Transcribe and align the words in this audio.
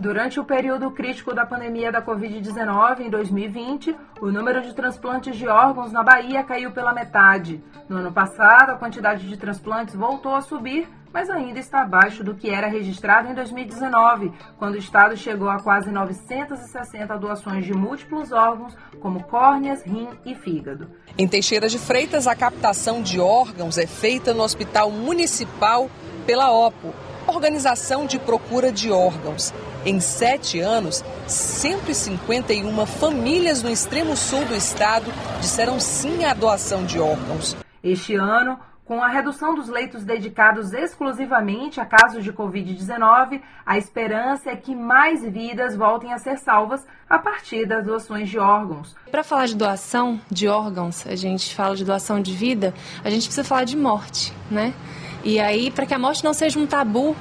Durante 0.00 0.40
o 0.40 0.44
período 0.44 0.90
crítico 0.90 1.34
da 1.34 1.46
pandemia 1.46 1.92
da 1.92 2.02
Covid-19 2.02 3.00
em 3.00 3.10
2020, 3.10 3.94
o 4.20 4.32
número 4.32 4.62
de 4.62 4.74
transplantes 4.74 5.36
de 5.36 5.46
órgãos 5.46 5.92
na 5.92 6.02
Bahia 6.02 6.42
caiu 6.42 6.72
pela 6.72 6.92
metade. 6.92 7.62
No 7.88 7.98
ano 7.98 8.10
passado, 8.10 8.70
a 8.70 8.76
quantidade 8.76 9.28
de 9.28 9.36
transplantes 9.36 9.94
voltou 9.94 10.34
a 10.34 10.40
subir, 10.40 10.88
mas 11.12 11.28
ainda 11.28 11.58
está 11.58 11.82
abaixo 11.82 12.24
do 12.24 12.34
que 12.34 12.48
era 12.48 12.66
registrado 12.66 13.28
em 13.28 13.34
2019, 13.34 14.32
quando 14.58 14.74
o 14.74 14.78
estado 14.78 15.16
chegou 15.16 15.48
a 15.48 15.62
quase 15.62 15.90
960 15.90 17.18
doações 17.18 17.64
de 17.64 17.72
múltiplos 17.72 18.32
órgãos, 18.32 18.76
como 19.00 19.22
córneas, 19.24 19.82
rim 19.82 20.08
e 20.24 20.34
fígado. 20.34 20.90
Em 21.18 21.28
Teixeira 21.28 21.68
de 21.68 21.78
Freitas, 21.78 22.26
a 22.26 22.34
captação 22.34 23.02
de 23.02 23.20
órgãos 23.20 23.76
é 23.76 23.86
feita 23.86 24.32
no 24.32 24.42
Hospital 24.42 24.90
Municipal 24.90 25.90
pela 26.20 26.50
OPO, 26.50 26.94
Organização 27.26 28.06
de 28.06 28.18
Procura 28.18 28.72
de 28.72 28.90
Órgãos. 28.90 29.52
Em 29.84 30.00
sete 30.00 30.60
anos, 30.60 31.04
151 31.26 32.86
famílias 32.86 33.62
no 33.62 33.70
extremo 33.70 34.16
sul 34.16 34.44
do 34.44 34.54
estado 34.54 35.10
disseram 35.40 35.80
sim 35.80 36.24
à 36.24 36.34
doação 36.34 36.84
de 36.84 36.98
órgãos. 36.98 37.56
Este 37.82 38.14
ano, 38.14 38.58
com 38.84 39.02
a 39.02 39.08
redução 39.08 39.54
dos 39.54 39.68
leitos 39.68 40.04
dedicados 40.04 40.72
exclusivamente 40.72 41.80
a 41.80 41.86
casos 41.86 42.24
de 42.24 42.32
Covid-19, 42.32 43.40
a 43.64 43.78
esperança 43.78 44.50
é 44.50 44.56
que 44.56 44.74
mais 44.74 45.24
vidas 45.24 45.76
voltem 45.76 46.12
a 46.12 46.18
ser 46.18 46.38
salvas 46.38 46.84
a 47.08 47.18
partir 47.18 47.66
das 47.66 47.86
doações 47.86 48.28
de 48.28 48.38
órgãos. 48.38 48.94
Para 49.10 49.22
falar 49.22 49.46
de 49.46 49.56
doação 49.56 50.20
de 50.30 50.48
órgãos, 50.48 51.06
a 51.06 51.14
gente 51.14 51.54
fala 51.54 51.76
de 51.76 51.84
doação 51.84 52.20
de 52.20 52.32
vida, 52.32 52.74
a 53.02 53.08
gente 53.08 53.26
precisa 53.26 53.44
falar 53.44 53.64
de 53.64 53.76
morte, 53.76 54.32
né? 54.50 54.74
E 55.22 55.38
aí, 55.38 55.70
para 55.70 55.84
que 55.84 55.94
a 55.94 55.98
morte 55.98 56.24
não 56.24 56.32
seja 56.32 56.58
um 56.58 56.66
tabu, 56.66 57.14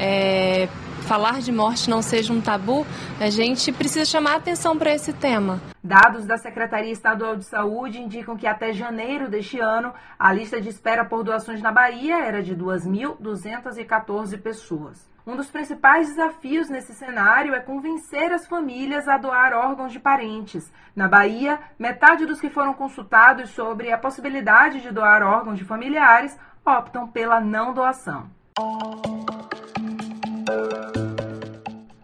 é, 0.00 0.68
falar 1.02 1.40
de 1.40 1.52
morte 1.52 1.88
não 1.88 2.02
seja 2.02 2.32
um 2.32 2.40
tabu, 2.40 2.84
a 3.20 3.30
gente 3.30 3.70
precisa 3.70 4.04
chamar 4.04 4.36
atenção 4.36 4.76
para 4.76 4.92
esse 4.92 5.12
tema. 5.12 5.60
Dados 5.82 6.26
da 6.26 6.36
Secretaria 6.36 6.90
Estadual 6.90 7.36
de 7.36 7.44
Saúde 7.44 8.00
indicam 8.00 8.36
que 8.36 8.46
até 8.46 8.72
janeiro 8.72 9.30
deste 9.30 9.60
ano, 9.60 9.94
a 10.18 10.32
lista 10.32 10.60
de 10.60 10.68
espera 10.68 11.04
por 11.04 11.22
doações 11.22 11.62
na 11.62 11.70
Bahia 11.70 12.18
era 12.24 12.42
de 12.42 12.56
2.214 12.56 14.36
pessoas. 14.42 15.08
Um 15.24 15.36
dos 15.36 15.50
principais 15.50 16.08
desafios 16.08 16.68
nesse 16.68 16.94
cenário 16.94 17.54
é 17.54 17.60
convencer 17.60 18.32
as 18.32 18.46
famílias 18.46 19.08
a 19.08 19.18
doar 19.18 19.52
órgãos 19.52 19.92
de 19.92 19.98
parentes. 19.98 20.72
Na 20.94 21.08
Bahia, 21.08 21.58
metade 21.78 22.26
dos 22.26 22.40
que 22.40 22.48
foram 22.48 22.72
consultados 22.74 23.50
sobre 23.50 23.92
a 23.92 23.98
possibilidade 23.98 24.80
de 24.80 24.92
doar 24.92 25.22
órgãos 25.22 25.58
de 25.58 25.64
familiares 25.64 26.36
optam 26.66 27.06
pela 27.06 27.40
não 27.40 27.72
doação. 27.72 28.28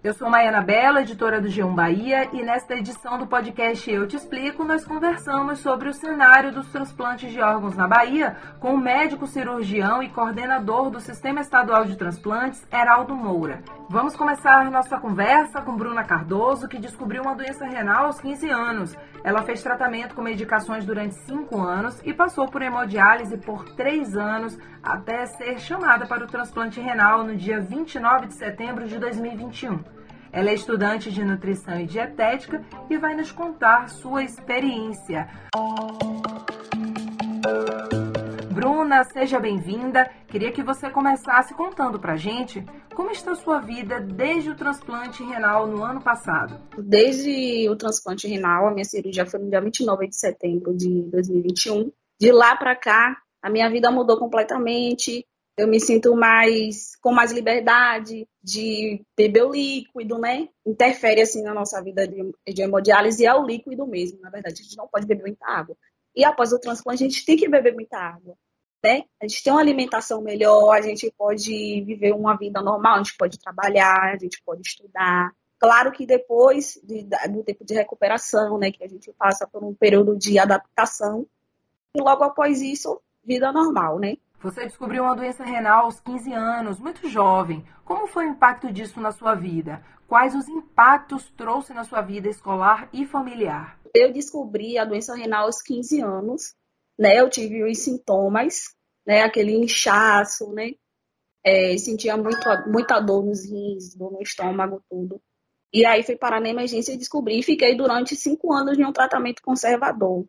Eu 0.05 0.13
sou 0.15 0.29
Maiana 0.29 0.61
Bela, 0.61 1.03
editora 1.03 1.41
do 1.41 1.47
G1 1.47 1.77
Bahia, 1.77 2.29
e 2.33 2.43
nesta 2.43 2.75
edição 2.75 3.17
do 3.19 3.27
podcast 3.29 3.89
Eu 3.89 4.05
Te 4.05 4.17
Explico, 4.17 4.65
nós 4.65 4.85
conversamos 4.85 5.61
sobre 5.61 5.89
o 5.89 5.93
cenário 5.93 6.51
dos 6.51 6.67
transplantes 6.73 7.31
de 7.31 7.41
órgãos 7.41 7.77
na 7.77 7.87
Bahia 7.87 8.37
com 8.59 8.75
o 8.75 8.79
médico 8.79 9.29
cirurgião 9.29 10.03
e 10.03 10.09
coordenador 10.09 10.91
do 10.91 10.99
Sistema 10.99 11.41
Estadual 11.41 11.85
de 11.85 11.97
Transplantes, 11.97 12.67
Heraldo 12.73 13.15
Moura. 13.15 13.63
Vamos 13.89 14.17
começar 14.17 14.69
nossa 14.73 14.99
conversa 14.99 15.61
com 15.61 15.77
Bruna 15.77 16.03
Cardoso, 16.03 16.67
que 16.67 16.81
descobriu 16.81 17.23
uma 17.23 17.37
doença 17.37 17.65
renal 17.65 18.07
aos 18.07 18.21
15 18.21 18.51
anos. 18.51 18.97
Ela 19.23 19.43
fez 19.43 19.63
tratamento 19.63 20.17
com 20.17 20.23
medicações 20.23 20.85
durante 20.85 21.15
5 21.15 21.61
anos 21.61 22.01
e 22.05 22.13
passou 22.13 22.49
por 22.49 22.61
hemodiálise 22.61 23.37
por 23.37 23.69
3 23.77 24.17
anos 24.17 24.59
até 24.83 25.27
ser 25.27 25.61
chamada 25.61 26.07
para 26.07 26.25
o 26.25 26.27
transplante 26.27 26.81
renal 26.81 27.23
no 27.23 27.37
dia 27.37 27.61
29 27.61 28.27
de 28.27 28.35
setembro 28.35 28.89
de 28.89 28.99
2021. 28.99 29.92
Ela 30.33 30.49
é 30.49 30.55
estudante 30.55 31.13
de 31.13 31.23
nutrição 31.23 31.79
e 31.79 31.87
dietética 31.87 32.65
e 32.89 32.97
vai 32.97 33.15
nos 33.15 33.31
contar 33.31 33.91
sua 33.91 34.25
experiência. 34.25 35.29
Bruna, 38.51 39.05
seja 39.05 39.39
bem-vinda. 39.39 40.11
Queria 40.29 40.51
que 40.51 40.63
você 40.63 40.89
começasse 40.89 41.53
contando 41.53 42.01
pra 42.01 42.17
gente 42.17 42.65
como 42.95 43.11
está 43.11 43.35
sua 43.35 43.61
vida 43.61 44.01
desde 44.01 44.49
o 44.49 44.57
transplante 44.57 45.23
renal 45.23 45.67
no 45.67 45.85
ano 45.85 46.01
passado. 46.01 46.59
Desde 46.79 47.69
o 47.69 47.77
transplante 47.77 48.27
renal, 48.27 48.69
a 48.69 48.71
minha 48.71 48.87
cirurgia 48.87 49.27
foi 49.27 49.39
no 49.39 49.51
dia 49.51 49.61
29 49.61 50.09
de 50.09 50.17
setembro 50.17 50.75
de 50.75 51.11
2021. 51.11 51.93
De 52.19 52.33
lá 52.33 52.57
para 52.57 52.75
cá, 52.75 53.19
a 53.43 53.51
minha 53.51 53.69
vida 53.69 53.91
mudou 53.91 54.19
completamente 54.19 55.27
eu 55.57 55.69
me 55.69 55.79
sinto 55.79 56.15
mais 56.17 56.97
com 56.97 57.13
mais 57.13 57.31
liberdade 57.31 58.27
de 58.43 59.05
beber 59.17 59.45
o 59.45 59.53
líquido, 59.53 60.19
né? 60.19 60.49
Interfere 60.67 61.21
assim 61.21 61.43
na 61.43 61.53
nossa 61.53 61.83
vida 61.83 62.07
de, 62.07 62.33
de 62.53 62.63
hemodiálise 62.63 63.27
é 63.27 63.35
o 63.35 63.45
líquido 63.45 63.87
mesmo, 63.87 64.21
na 64.21 64.31
verdade, 64.31 64.61
a 64.61 64.63
gente 64.63 64.77
não 64.77 64.89
pode 64.89 65.07
beber 65.07 65.23
muita 65.23 65.47
água. 65.47 65.77
E 66.15 66.25
após 66.25 66.53
o 66.53 66.59
transplante 66.59 67.05
a 67.05 67.09
gente 67.09 67.25
tem 67.25 67.37
que 67.37 67.49
beber 67.49 67.75
muita 67.75 67.99
água, 67.99 68.37
né? 68.83 69.05
A 69.21 69.27
gente 69.27 69.43
tem 69.43 69.53
uma 69.53 69.61
alimentação 69.61 70.21
melhor, 70.23 70.77
a 70.77 70.83
gente 70.83 71.13
pode 71.17 71.83
viver 71.83 72.13
uma 72.13 72.37
vida 72.37 72.61
normal, 72.61 72.95
a 72.95 72.99
gente 72.99 73.17
pode 73.17 73.39
trabalhar, 73.39 74.15
a 74.15 74.19
gente 74.19 74.43
pode 74.45 74.63
estudar. 74.67 75.31
Claro 75.59 75.93
que 75.93 76.05
depois 76.05 76.81
de, 76.83 77.05
do 77.31 77.45
tempo 77.45 77.65
de 77.65 77.75
recuperação, 77.75 78.59
né, 78.59 78.73
que 78.73 78.83
a 78.83 78.89
gente 78.89 79.13
passa 79.13 79.47
por 79.47 79.63
um 79.63 79.73
período 79.73 80.17
de 80.17 80.39
adaptação, 80.39 81.27
e 81.95 82.01
logo 82.03 82.25
após 82.25 82.61
isso, 82.61 83.01
vida 83.25 83.53
normal, 83.53 83.99
né? 83.99 84.17
Você 84.43 84.65
descobriu 84.65 85.05
uma 85.05 85.15
doença 85.15 85.45
renal 85.45 85.85
aos 85.85 86.01
15 86.01 86.33
anos, 86.33 86.81
muito 86.81 87.09
jovem. 87.09 87.65
Como 87.85 88.09
foi 88.09 88.27
o 88.27 88.31
impacto 88.31 88.73
disso 88.73 89.01
na 89.01 89.13
sua 89.13 89.37
vida? 89.37 89.81
Quais 90.09 90.35
os 90.35 90.49
impactos 90.49 91.31
trouxe 91.37 91.73
na 91.73 91.85
sua 91.85 92.01
vida 92.03 92.29
escolar 92.29 92.89
e 92.93 93.07
familiar? 93.07 93.79
Eu 93.95 94.13
descobri 94.13 94.77
a 94.77 94.85
doença 94.85 95.15
renal 95.15 95.47
aos 95.47 95.63
15 95.63 96.01
anos, 96.01 96.57
né? 96.99 97.21
Eu 97.21 97.31
tive 97.31 97.63
os 97.63 97.79
sintomas, 97.79 98.75
né? 99.07 99.23
Aquele 99.23 99.53
inchaço, 99.55 100.53
né? 100.53 100.73
É, 101.45 101.79
sentia 101.79 102.17
muito, 102.17 102.49
muita 102.67 102.99
dor 102.99 103.25
nos 103.25 103.45
rins, 103.45 103.95
dor 103.95 104.11
no 104.11 104.23
estômago, 104.23 104.83
tudo. 104.91 105.23
E 105.73 105.87
aí 105.87 106.03
fui 106.03 106.17
parar 106.17 106.41
na 106.41 106.49
emergência 106.49 106.93
e 106.93 106.99
descobri. 106.99 107.45
Fiquei 107.45 107.77
durante 107.77 108.17
cinco 108.17 108.53
anos 108.53 108.77
em 108.77 108.85
um 108.85 108.93
tratamento 108.93 109.41
conservador 109.41 110.27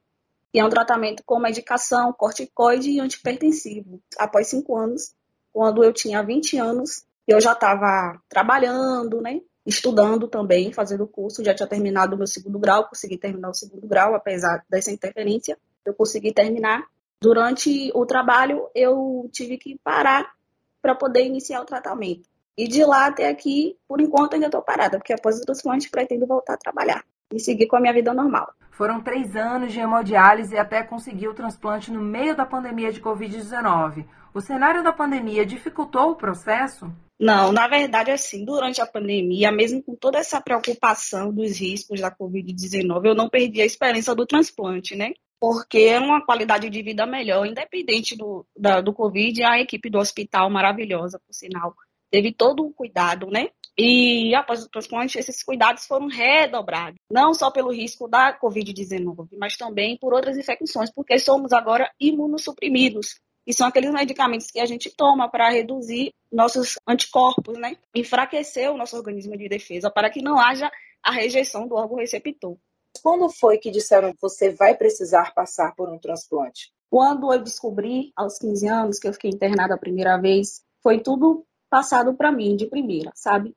que 0.53 0.59
é 0.59 0.65
um 0.65 0.69
tratamento 0.69 1.23
com 1.25 1.39
medicação, 1.39 2.13
corticoide 2.13 2.91
e 2.91 2.99
antipertensivo. 2.99 3.99
Após 4.19 4.47
cinco 4.47 4.77
anos, 4.77 5.15
quando 5.51 5.83
eu 5.83 5.91
tinha 5.91 6.21
20 6.21 6.59
anos, 6.59 7.03
eu 7.27 7.41
já 7.41 7.53
estava 7.53 8.21
trabalhando, 8.29 9.19
né? 9.19 9.41
Estudando 9.65 10.27
também, 10.27 10.71
fazendo 10.71 11.07
curso, 11.07 11.43
já 11.43 11.55
tinha 11.55 11.67
terminado 11.67 12.13
o 12.13 12.17
meu 12.19 12.27
segundo 12.27 12.59
grau, 12.59 12.87
consegui 12.87 13.17
terminar 13.17 13.49
o 13.49 13.53
segundo 13.55 13.87
grau, 13.87 14.13
apesar 14.13 14.63
dessa 14.69 14.91
interferência, 14.91 15.57
eu 15.83 15.93
consegui 15.95 16.31
terminar. 16.31 16.83
Durante 17.19 17.89
o 17.95 18.05
trabalho, 18.05 18.69
eu 18.75 19.27
tive 19.31 19.57
que 19.57 19.79
parar 19.83 20.33
para 20.83 20.93
poder 20.93 21.25
iniciar 21.25 21.61
o 21.61 21.65
tratamento. 21.65 22.29
E 22.55 22.67
de 22.67 22.85
lá 22.85 23.07
até 23.07 23.27
aqui, 23.27 23.75
por 23.87 23.99
enquanto, 23.99 24.35
ainda 24.35 24.45
estou 24.45 24.61
parada, 24.61 24.99
porque 24.99 25.13
após 25.13 25.39
o 25.39 25.45
transplante 25.45 25.89
pretendo 25.89 26.27
voltar 26.27 26.53
a 26.53 26.57
trabalhar 26.57 27.03
e 27.35 27.39
seguir 27.39 27.67
com 27.67 27.75
a 27.75 27.79
minha 27.79 27.93
vida 27.93 28.13
normal. 28.13 28.53
Foram 28.71 29.01
três 29.01 29.35
anos 29.35 29.71
de 29.71 29.79
hemodiálise 29.79 30.57
até 30.57 30.83
conseguir 30.83 31.27
o 31.27 31.33
transplante 31.33 31.91
no 31.91 32.01
meio 32.01 32.35
da 32.35 32.45
pandemia 32.45 32.91
de 32.91 32.99
Covid-19. 32.99 34.05
O 34.33 34.41
cenário 34.41 34.83
da 34.83 34.91
pandemia 34.91 35.45
dificultou 35.45 36.11
o 36.11 36.15
processo? 36.15 36.91
Não, 37.19 37.51
na 37.51 37.67
verdade, 37.67 38.09
assim, 38.09 38.43
durante 38.43 38.81
a 38.81 38.87
pandemia, 38.87 39.51
mesmo 39.51 39.81
com 39.83 39.95
toda 39.95 40.17
essa 40.17 40.41
preocupação 40.41 41.31
dos 41.31 41.59
riscos 41.59 42.01
da 42.01 42.11
Covid-19, 42.11 43.05
eu 43.05 43.15
não 43.15 43.29
perdi 43.29 43.61
a 43.61 43.65
esperança 43.65 44.15
do 44.15 44.25
transplante, 44.25 44.95
né? 44.95 45.13
Porque 45.39 45.79
é 45.79 45.99
uma 45.99 46.25
qualidade 46.25 46.69
de 46.69 46.81
vida 46.81 47.05
melhor, 47.05 47.45
independente 47.45 48.17
do, 48.17 48.45
da, 48.57 48.81
do 48.81 48.91
Covid, 48.91 49.43
a 49.43 49.59
equipe 49.59 49.89
do 49.89 49.99
hospital 49.99 50.49
maravilhosa, 50.49 51.19
por 51.19 51.33
sinal, 51.33 51.75
teve 52.13 52.31
todo 52.31 52.63
o 52.63 52.71
cuidado, 52.71 53.25
né? 53.31 53.49
E 53.75 54.35
após 54.35 54.63
o 54.63 54.69
transplante, 54.69 55.17
esses 55.17 55.41
cuidados 55.41 55.87
foram 55.87 56.05
redobrados, 56.05 56.99
não 57.09 57.33
só 57.33 57.49
pelo 57.49 57.73
risco 57.73 58.07
da 58.07 58.39
Covid-19, 58.39 59.29
mas 59.39 59.57
também 59.57 59.97
por 59.97 60.13
outras 60.13 60.37
infecções, 60.37 60.91
porque 60.93 61.17
somos 61.17 61.51
agora 61.51 61.91
imunossuprimidos. 61.99 63.19
E 63.47 63.53
são 63.53 63.65
aqueles 63.65 63.91
medicamentos 63.91 64.51
que 64.51 64.59
a 64.59 64.65
gente 64.67 64.91
toma 64.95 65.27
para 65.27 65.49
reduzir 65.49 66.13
nossos 66.31 66.75
anticorpos, 66.87 67.57
né? 67.57 67.75
Enfraquecer 67.95 68.71
o 68.71 68.77
nosso 68.77 68.95
organismo 68.95 69.35
de 69.35 69.49
defesa 69.49 69.89
para 69.89 70.11
que 70.11 70.21
não 70.21 70.39
haja 70.39 70.71
a 71.03 71.11
rejeição 71.11 71.67
do 71.67 71.73
órgão 71.73 71.97
receptor. 71.97 72.55
Quando 73.01 73.27
foi 73.27 73.57
que 73.57 73.71
disseram 73.71 74.13
que 74.13 74.21
você 74.21 74.51
vai 74.51 74.75
precisar 74.75 75.33
passar 75.33 75.73
por 75.75 75.89
um 75.89 75.97
transplante? 75.97 76.71
Quando 76.91 77.33
eu 77.33 77.41
descobri, 77.41 78.13
aos 78.15 78.37
15 78.37 78.67
anos, 78.67 78.99
que 78.99 79.07
eu 79.07 79.13
fiquei 79.13 79.31
internada 79.31 79.73
a 79.73 79.79
primeira 79.79 80.15
vez, 80.17 80.61
foi 80.83 81.01
tudo 81.01 81.43
passado 81.73 82.13
para 82.13 82.31
mim 82.31 82.55
de 82.55 82.67
primeira, 82.67 83.11
sabe? 83.15 83.55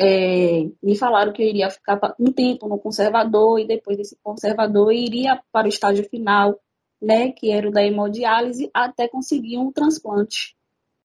É, 0.00 0.70
me 0.82 0.96
falaram 0.96 1.34
que 1.34 1.42
eu 1.42 1.46
iria 1.46 1.68
ficar 1.68 2.00
um 2.18 2.32
tempo 2.32 2.66
no 2.66 2.78
conservador 2.78 3.60
e 3.60 3.66
depois 3.66 3.98
desse 3.98 4.16
conservador 4.22 4.90
iria 4.90 5.38
para 5.52 5.66
o 5.66 5.68
estágio 5.68 6.08
final, 6.08 6.58
né, 6.98 7.30
que 7.30 7.50
era 7.50 7.68
o 7.68 7.70
da 7.70 7.84
hemodiálise, 7.84 8.70
até 8.72 9.06
conseguir 9.06 9.58
um 9.58 9.70
transplante. 9.70 10.56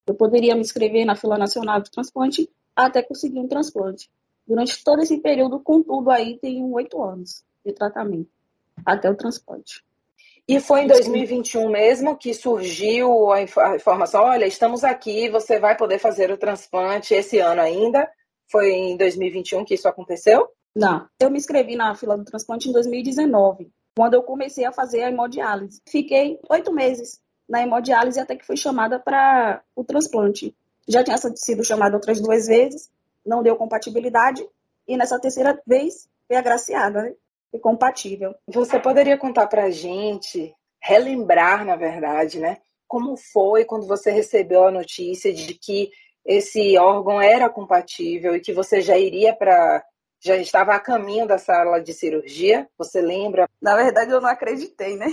Eu 0.08 0.16
poderia 0.16 0.56
me 0.56 0.62
inscrever 0.62 1.06
na 1.06 1.18
fila 1.18 1.38
nacional 1.38 1.82
de 1.82 1.92
transplante 1.92 2.50
até 2.74 3.04
conseguir 3.04 3.40
um 3.40 3.48
transplante. 3.48 4.10
Durante 4.48 4.82
todo 4.86 5.02
esse 5.02 5.18
período, 5.18 5.60
contudo, 5.60 6.10
aí 6.12 6.40
tem 6.40 6.64
oito 6.64 7.04
anos 7.04 7.44
de 7.66 7.74
tratamento 7.74 8.30
até 8.86 9.12
o 9.12 9.16
transplante. 9.16 9.84
E 10.48 10.60
foi 10.60 10.82
em 10.82 10.88
2021 10.88 11.70
mesmo 11.70 12.18
que 12.18 12.34
surgiu 12.34 13.32
a 13.32 13.42
informação: 13.42 14.24
olha, 14.24 14.46
estamos 14.46 14.84
aqui, 14.84 15.30
você 15.30 15.58
vai 15.58 15.78
poder 15.78 16.00
fazer 16.00 16.32
o 16.32 16.38
transplante 16.38 17.14
esse 17.14 17.40
ano 17.40 17.62
ainda? 17.62 18.10
Foi 18.52 18.72
em 18.72 18.98
2021 18.98 19.64
que 19.64 19.74
isso 19.74 19.88
aconteceu? 19.88 20.50
Não, 20.76 21.08
eu 21.20 21.30
me 21.30 21.38
inscrevi 21.38 21.76
na 21.76 21.96
fila 21.96 22.18
do 22.18 22.26
transplante 22.26 22.68
em 22.68 22.74
2019, 22.74 23.72
quando 23.96 24.16
eu 24.16 24.24
comecei 24.24 24.66
a 24.66 24.72
fazer 24.72 25.04
a 25.04 25.10
hemodiálise. 25.10 25.82
Fiquei 25.88 26.40
oito 26.50 26.74
meses 26.74 27.22
na 27.48 27.62
hemodiálise 27.62 28.20
até 28.20 28.36
que 28.36 28.46
fui 28.46 28.58
chamada 28.58 29.00
para 29.00 29.62
o 29.76 29.84
transplante. 29.84 30.56
Já 30.88 31.04
tinha 31.04 31.18
sido 31.18 31.64
chamada 31.64 31.96
outras 31.96 32.20
duas 32.20 32.48
vezes, 32.48 32.92
não 33.26 33.42
deu 33.42 33.56
compatibilidade, 33.56 34.46
e 34.88 34.98
nessa 34.98 35.20
terceira 35.20 35.58
vez 35.66 36.10
fui 36.28 36.36
agraciada, 36.36 37.04
né? 37.04 37.14
E 37.54 37.60
compatível. 37.60 38.34
Você 38.48 38.80
poderia 38.80 39.18
contar 39.18 39.48
para 39.48 39.66
a 39.66 39.70
gente, 39.70 40.54
relembrar, 40.82 41.64
na 41.64 41.76
verdade, 41.76 42.40
né? 42.40 42.58
Como 42.88 43.16
foi 43.16 43.64
quando 43.64 43.88
você 43.88 44.12
recebeu 44.12 44.66
a 44.66 44.72
notícia 44.72 45.34
de 45.34 45.54
que 45.54 45.92
esse 46.26 46.78
órgão 46.78 47.22
era 47.22 47.50
compatível 47.50 48.36
e 48.36 48.40
que 48.42 48.54
você 48.54 48.82
já 48.82 48.98
iria 48.98 49.36
para 49.36 49.84
já 50.26 50.38
estava 50.38 50.74
a 50.74 50.80
caminho 50.80 51.28
da 51.28 51.38
sala 51.38 51.82
de 51.82 51.94
cirurgia? 51.94 52.70
Você 52.78 53.02
lembra? 53.02 53.48
Na 53.62 53.76
verdade, 53.76 54.12
eu 54.12 54.22
não 54.22 54.30
acreditei, 54.30 54.96
né? 54.96 55.08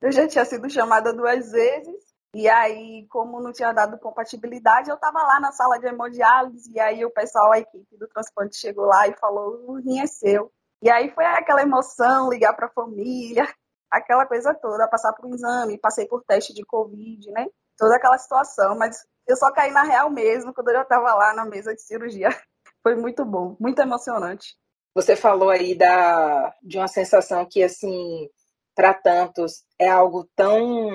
Eu 0.00 0.10
já 0.10 0.26
tinha 0.26 0.46
sido 0.46 0.70
chamada 0.70 1.12
duas 1.12 1.52
vezes 1.52 2.10
e 2.34 2.48
aí, 2.48 3.06
como 3.10 3.40
não 3.40 3.52
tinha 3.52 3.72
dado 3.72 3.98
compatibilidade, 3.98 4.88
eu 4.88 4.94
estava 4.94 5.18
lá 5.22 5.40
na 5.40 5.52
sala 5.52 5.78
de 5.78 5.86
hemodiálise 5.86 6.72
e 6.72 6.80
aí 6.80 7.04
o 7.04 7.10
pessoal, 7.10 7.52
a 7.52 7.58
equipe 7.58 7.96
do 7.98 8.08
transplante 8.08 8.56
chegou 8.56 8.86
lá 8.86 9.08
e 9.08 9.16
falou: 9.18 9.64
o 9.68 9.74
rim 9.80 10.00
é 10.00 10.06
seu. 10.06 10.50
E 10.82 10.90
aí 10.90 11.10
foi 11.10 11.24
aquela 11.24 11.62
emoção, 11.62 12.30
ligar 12.30 12.54
para 12.54 12.66
a 12.66 12.72
família, 12.72 13.46
aquela 13.90 14.26
coisa 14.26 14.54
toda, 14.54 14.88
passar 14.88 15.12
por 15.12 15.26
um 15.26 15.34
exame, 15.34 15.78
passei 15.78 16.06
por 16.06 16.22
teste 16.24 16.54
de 16.54 16.64
Covid, 16.64 17.30
né? 17.32 17.46
Toda 17.76 17.96
aquela 17.96 18.18
situação, 18.18 18.76
mas 18.78 19.04
eu 19.26 19.36
só 19.36 19.52
caí 19.52 19.70
na 19.70 19.82
real 19.82 20.10
mesmo 20.10 20.54
quando 20.54 20.68
eu 20.68 20.76
já 20.76 20.82
estava 20.82 21.14
lá 21.14 21.34
na 21.34 21.44
mesa 21.44 21.74
de 21.74 21.82
cirurgia. 21.82 22.28
Foi 22.82 22.94
muito 22.94 23.24
bom, 23.24 23.56
muito 23.60 23.80
emocionante. 23.80 24.56
Você 24.94 25.14
falou 25.14 25.50
aí 25.50 25.74
da, 25.74 26.54
de 26.62 26.78
uma 26.78 26.88
sensação 26.88 27.46
que, 27.46 27.62
assim, 27.62 28.28
para 28.74 28.94
tantos 28.94 29.62
é 29.78 29.88
algo 29.88 30.28
tão 30.34 30.90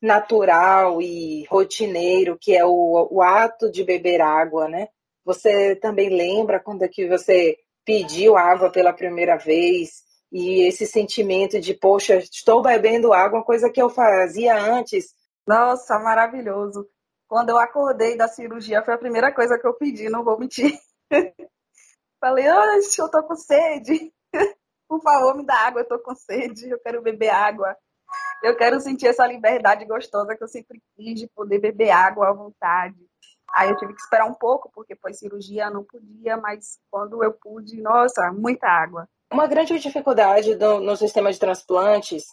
natural 0.00 1.00
e 1.00 1.44
rotineiro, 1.46 2.38
que 2.38 2.54
é 2.54 2.64
o, 2.64 3.08
o 3.10 3.22
ato 3.22 3.70
de 3.70 3.82
beber 3.82 4.20
água, 4.20 4.68
né? 4.68 4.88
Você 5.24 5.74
também 5.76 6.10
lembra 6.10 6.60
quando 6.60 6.82
é 6.82 6.88
que 6.88 7.08
você 7.08 7.56
pediu 7.84 8.36
água 8.36 8.70
pela 8.70 8.92
primeira 8.92 9.36
vez 9.36 10.02
e 10.32 10.66
esse 10.66 10.86
sentimento 10.86 11.60
de, 11.60 11.74
poxa, 11.74 12.16
estou 12.16 12.60
bebendo 12.60 13.12
água, 13.12 13.44
coisa 13.44 13.70
que 13.70 13.80
eu 13.80 13.88
fazia 13.88 14.58
antes. 14.58 15.14
Nossa, 15.46 15.98
maravilhoso. 15.98 16.88
Quando 17.28 17.50
eu 17.50 17.58
acordei 17.58 18.16
da 18.16 18.26
cirurgia, 18.26 18.82
foi 18.82 18.94
a 18.94 18.98
primeira 18.98 19.32
coisa 19.32 19.58
que 19.58 19.66
eu 19.66 19.74
pedi, 19.74 20.08
não 20.08 20.24
vou 20.24 20.38
mentir. 20.38 20.76
Falei, 22.20 22.50
oxe, 22.50 23.00
eu 23.00 23.10
tô 23.10 23.22
com 23.22 23.36
sede. 23.36 24.12
Por 24.88 25.00
favor, 25.02 25.36
me 25.36 25.44
dá 25.44 25.54
água, 25.54 25.82
eu 25.82 25.88
tô 25.88 25.98
com 25.98 26.14
sede, 26.14 26.68
eu 26.68 26.80
quero 26.80 27.02
beber 27.02 27.30
água. 27.30 27.76
Eu 28.42 28.56
quero 28.56 28.80
sentir 28.80 29.06
essa 29.06 29.26
liberdade 29.26 29.84
gostosa 29.84 30.36
que 30.36 30.42
eu 30.42 30.48
sempre 30.48 30.82
quis 30.96 31.20
de 31.20 31.28
poder 31.28 31.58
beber 31.58 31.90
água 31.90 32.28
à 32.28 32.32
vontade. 32.32 32.96
Aí 33.54 33.70
eu 33.70 33.76
tive 33.76 33.94
que 33.94 34.00
esperar 34.00 34.26
um 34.26 34.34
pouco, 34.34 34.68
porque 34.74 34.96
foi 34.96 35.14
cirurgia, 35.14 35.70
não 35.70 35.84
podia, 35.84 36.36
mas 36.36 36.78
quando 36.90 37.22
eu 37.22 37.32
pude, 37.32 37.80
nossa, 37.80 38.32
muita 38.32 38.66
água. 38.66 39.08
Uma 39.32 39.46
grande 39.46 39.78
dificuldade 39.78 40.56
do, 40.56 40.80
no 40.80 40.96
sistema 40.96 41.32
de 41.32 41.38
transplantes 41.38 42.24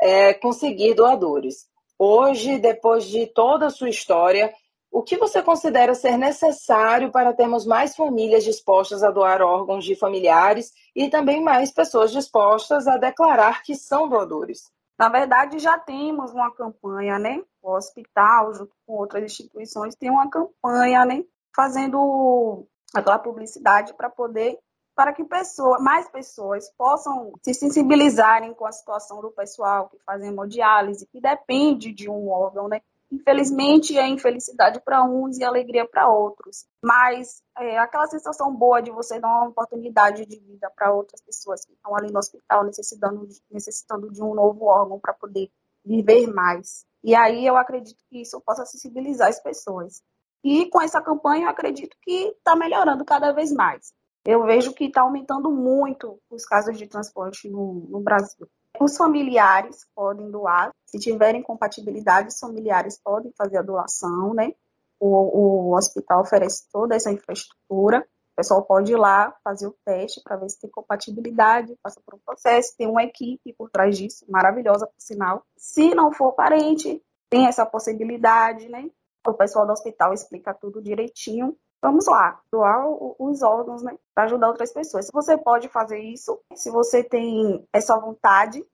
é 0.00 0.32
conseguir 0.34 0.94
doadores. 0.94 1.66
Hoje, 1.98 2.58
depois 2.58 3.04
de 3.04 3.26
toda 3.26 3.66
a 3.66 3.70
sua 3.70 3.88
história, 3.88 4.54
o 4.90 5.02
que 5.02 5.16
você 5.16 5.42
considera 5.42 5.94
ser 5.94 6.16
necessário 6.16 7.10
para 7.10 7.32
termos 7.32 7.66
mais 7.66 7.96
famílias 7.96 8.44
dispostas 8.44 9.02
a 9.02 9.10
doar 9.10 9.42
órgãos 9.42 9.84
de 9.84 9.96
familiares 9.96 10.72
e 10.94 11.10
também 11.10 11.42
mais 11.42 11.72
pessoas 11.72 12.12
dispostas 12.12 12.86
a 12.86 12.96
declarar 12.96 13.62
que 13.62 13.74
são 13.74 14.08
doadores? 14.08 14.70
Na 14.98 15.08
verdade, 15.08 15.58
já 15.58 15.78
temos 15.78 16.32
uma 16.32 16.50
campanha, 16.52 17.18
né? 17.18 17.42
O 17.62 17.70
hospital, 17.70 18.52
junto 18.52 18.74
com 18.84 18.94
outras 18.94 19.22
instituições, 19.22 19.94
tem 19.94 20.10
uma 20.10 20.28
campanha, 20.28 21.04
né? 21.04 21.24
Fazendo 21.54 22.66
aquela 22.94 23.18
publicidade 23.18 23.94
para 23.94 24.10
poder 24.10 24.58
para 24.98 25.12
que 25.12 25.22
pessoa, 25.22 25.78
mais 25.78 26.10
pessoas 26.10 26.72
possam 26.76 27.32
se 27.40 27.54
sensibilizarem 27.54 28.52
com 28.52 28.66
a 28.66 28.72
situação 28.72 29.20
do 29.20 29.30
pessoal 29.30 29.88
que 29.88 29.96
faz 30.00 30.20
hemodiálise, 30.24 31.06
que 31.06 31.20
depende 31.20 31.92
de 31.92 32.10
um 32.10 32.28
órgão, 32.28 32.66
né? 32.66 32.80
Infelizmente, 33.10 33.96
é 33.96 34.06
infelicidade 34.06 34.80
para 34.84 35.02
uns 35.02 35.38
e 35.38 35.44
alegria 35.44 35.88
para 35.88 36.08
outros. 36.08 36.66
Mas 36.82 37.42
é, 37.56 37.78
aquela 37.78 38.06
sensação 38.06 38.54
boa 38.54 38.82
de 38.82 38.90
você 38.90 39.18
dar 39.18 39.28
uma 39.28 39.48
oportunidade 39.48 40.26
de 40.26 40.38
vida 40.38 40.70
para 40.76 40.92
outras 40.92 41.20
pessoas 41.22 41.64
que 41.64 41.72
estão 41.72 41.96
ali 41.96 42.12
no 42.12 42.18
hospital 42.18 42.64
necessitando, 42.64 43.26
necessitando 43.50 44.10
de 44.10 44.22
um 44.22 44.34
novo 44.34 44.66
órgão 44.66 45.00
para 45.00 45.14
poder 45.14 45.50
viver 45.84 46.26
mais. 46.26 46.84
E 47.02 47.14
aí 47.14 47.46
eu 47.46 47.56
acredito 47.56 47.98
que 48.10 48.20
isso 48.20 48.40
possa 48.42 48.66
sensibilizar 48.66 49.28
as 49.28 49.42
pessoas. 49.42 50.02
E 50.44 50.66
com 50.66 50.80
essa 50.82 51.00
campanha 51.00 51.46
eu 51.46 51.50
acredito 51.50 51.96
que 52.02 52.28
está 52.28 52.54
melhorando 52.54 53.04
cada 53.04 53.32
vez 53.32 53.52
mais. 53.52 53.92
Eu 54.24 54.44
vejo 54.44 54.74
que 54.74 54.84
está 54.84 55.02
aumentando 55.02 55.50
muito 55.50 56.20
os 56.30 56.44
casos 56.44 56.76
de 56.76 56.86
transporte 56.86 57.48
no, 57.48 57.86
no 57.88 58.00
Brasil. 58.00 58.46
Os 58.80 58.96
familiares 58.96 59.86
podem 59.94 60.30
doar, 60.30 60.70
se 60.86 60.98
tiverem 60.98 61.42
compatibilidade, 61.42 62.28
os 62.28 62.38
familiares 62.38 63.00
podem 63.02 63.32
fazer 63.36 63.58
a 63.58 63.62
doação, 63.62 64.32
né? 64.34 64.52
O, 65.00 65.70
o 65.70 65.76
hospital 65.76 66.20
oferece 66.20 66.68
toda 66.72 66.94
essa 66.94 67.10
infraestrutura. 67.10 68.00
O 68.32 68.36
pessoal 68.36 68.64
pode 68.64 68.92
ir 68.92 68.96
lá 68.96 69.34
fazer 69.42 69.66
o 69.66 69.76
teste 69.84 70.20
para 70.22 70.36
ver 70.36 70.48
se 70.48 70.60
tem 70.60 70.70
compatibilidade, 70.70 71.76
passa 71.82 72.00
por 72.04 72.14
um 72.14 72.20
processo, 72.24 72.76
tem 72.76 72.86
uma 72.88 73.02
equipe 73.02 73.52
por 73.52 73.68
trás 73.68 73.98
disso, 73.98 74.24
maravilhosa, 74.28 74.86
por 74.86 75.00
sinal. 75.00 75.42
Se 75.56 75.94
não 75.94 76.12
for 76.12 76.32
parente, 76.32 77.02
tem 77.28 77.46
essa 77.46 77.66
possibilidade, 77.66 78.68
né? 78.68 78.88
O 79.26 79.34
pessoal 79.34 79.66
do 79.66 79.72
hospital 79.72 80.14
explica 80.14 80.54
tudo 80.54 80.80
direitinho 80.80 81.56
vamos 81.82 82.06
lá, 82.06 82.40
doar 82.50 82.86
os 83.18 83.42
órgãos, 83.42 83.82
né, 83.82 83.96
para 84.14 84.24
ajudar 84.24 84.48
outras 84.48 84.72
pessoas. 84.72 85.06
Se 85.06 85.12
você 85.12 85.36
pode 85.36 85.68
fazer 85.68 86.00
isso, 86.00 86.40
se 86.54 86.70
você 86.70 87.02
tem 87.02 87.66
essa 87.72 87.98
vontade, 87.98 88.64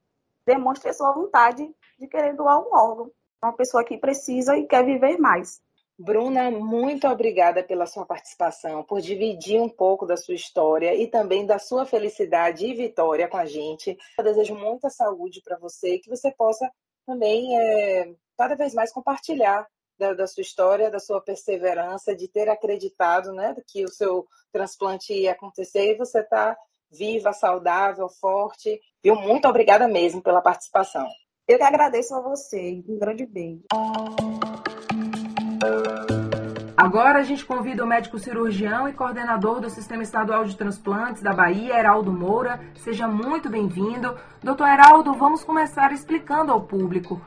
demonstre 0.46 0.90
a 0.90 0.94
sua 0.94 1.12
vontade 1.12 1.68
de 1.98 2.08
querer 2.08 2.34
doar 2.34 2.58
um 2.60 2.74
órgão. 2.74 3.10
Uma 3.42 3.52
pessoa 3.52 3.84
que 3.84 3.98
precisa 3.98 4.56
e 4.56 4.66
quer 4.66 4.84
viver 4.84 5.18
mais. 5.18 5.60
Bruna, 5.96 6.50
muito 6.50 7.06
obrigada 7.06 7.62
pela 7.62 7.86
sua 7.86 8.04
participação, 8.04 8.82
por 8.82 9.00
dividir 9.00 9.60
um 9.60 9.68
pouco 9.68 10.04
da 10.04 10.16
sua 10.16 10.34
história 10.34 10.92
e 10.94 11.06
também 11.06 11.46
da 11.46 11.58
sua 11.58 11.86
felicidade 11.86 12.66
e 12.66 12.74
vitória 12.74 13.28
com 13.28 13.36
a 13.36 13.44
gente. 13.44 13.96
Eu 14.18 14.24
desejo 14.24 14.56
muita 14.56 14.90
saúde 14.90 15.40
para 15.44 15.56
você 15.56 15.94
e 15.94 16.00
que 16.00 16.10
você 16.10 16.32
possa 16.32 16.68
também 17.06 17.56
é, 17.56 18.12
cada 18.36 18.56
vez 18.56 18.74
mais 18.74 18.92
compartilhar 18.92 19.68
da, 19.98 20.14
da, 20.14 20.26
sua 20.26 20.42
história, 20.42 20.90
da 20.90 20.98
sua 20.98 21.20
perseverança, 21.20 22.14
de 22.14 22.28
ter 22.28 22.48
acreditado 22.48 23.32
né, 23.32 23.54
que 23.66 23.84
o 23.84 23.88
seu 23.88 24.26
transplante 24.52 25.12
ia 25.12 25.32
acontecer 25.32 25.92
e 25.92 25.96
você 25.96 26.20
está 26.20 26.56
viva, 26.90 27.32
saudável, 27.32 28.08
forte. 28.08 28.80
Viu? 29.02 29.16
Muito 29.16 29.48
obrigada 29.48 29.88
mesmo 29.88 30.22
pela 30.22 30.40
participação. 30.40 31.06
Eu 31.46 31.58
que 31.58 31.64
agradeço 31.64 32.14
a 32.14 32.20
você. 32.20 32.82
Um 32.88 32.98
grande 32.98 33.26
beijo. 33.26 33.64
Agora 36.76 37.20
a 37.20 37.22
gente 37.22 37.46
convida 37.46 37.84
o 37.84 37.86
médico 37.86 38.18
cirurgião 38.18 38.88
e 38.88 38.92
coordenador 38.92 39.60
do 39.60 39.70
Sistema 39.70 40.02
Estadual 40.02 40.44
de 40.44 40.56
Transplantes 40.56 41.22
da 41.22 41.32
Bahia, 41.32 41.78
Heraldo 41.78 42.12
Moura. 42.12 42.60
Seja 42.76 43.06
muito 43.06 43.48
bem-vindo. 43.48 44.18
Doutor 44.42 44.68
Heraldo, 44.68 45.14
vamos 45.14 45.44
começar 45.44 45.92
explicando 45.92 46.52
ao 46.52 46.66
público 46.66 47.20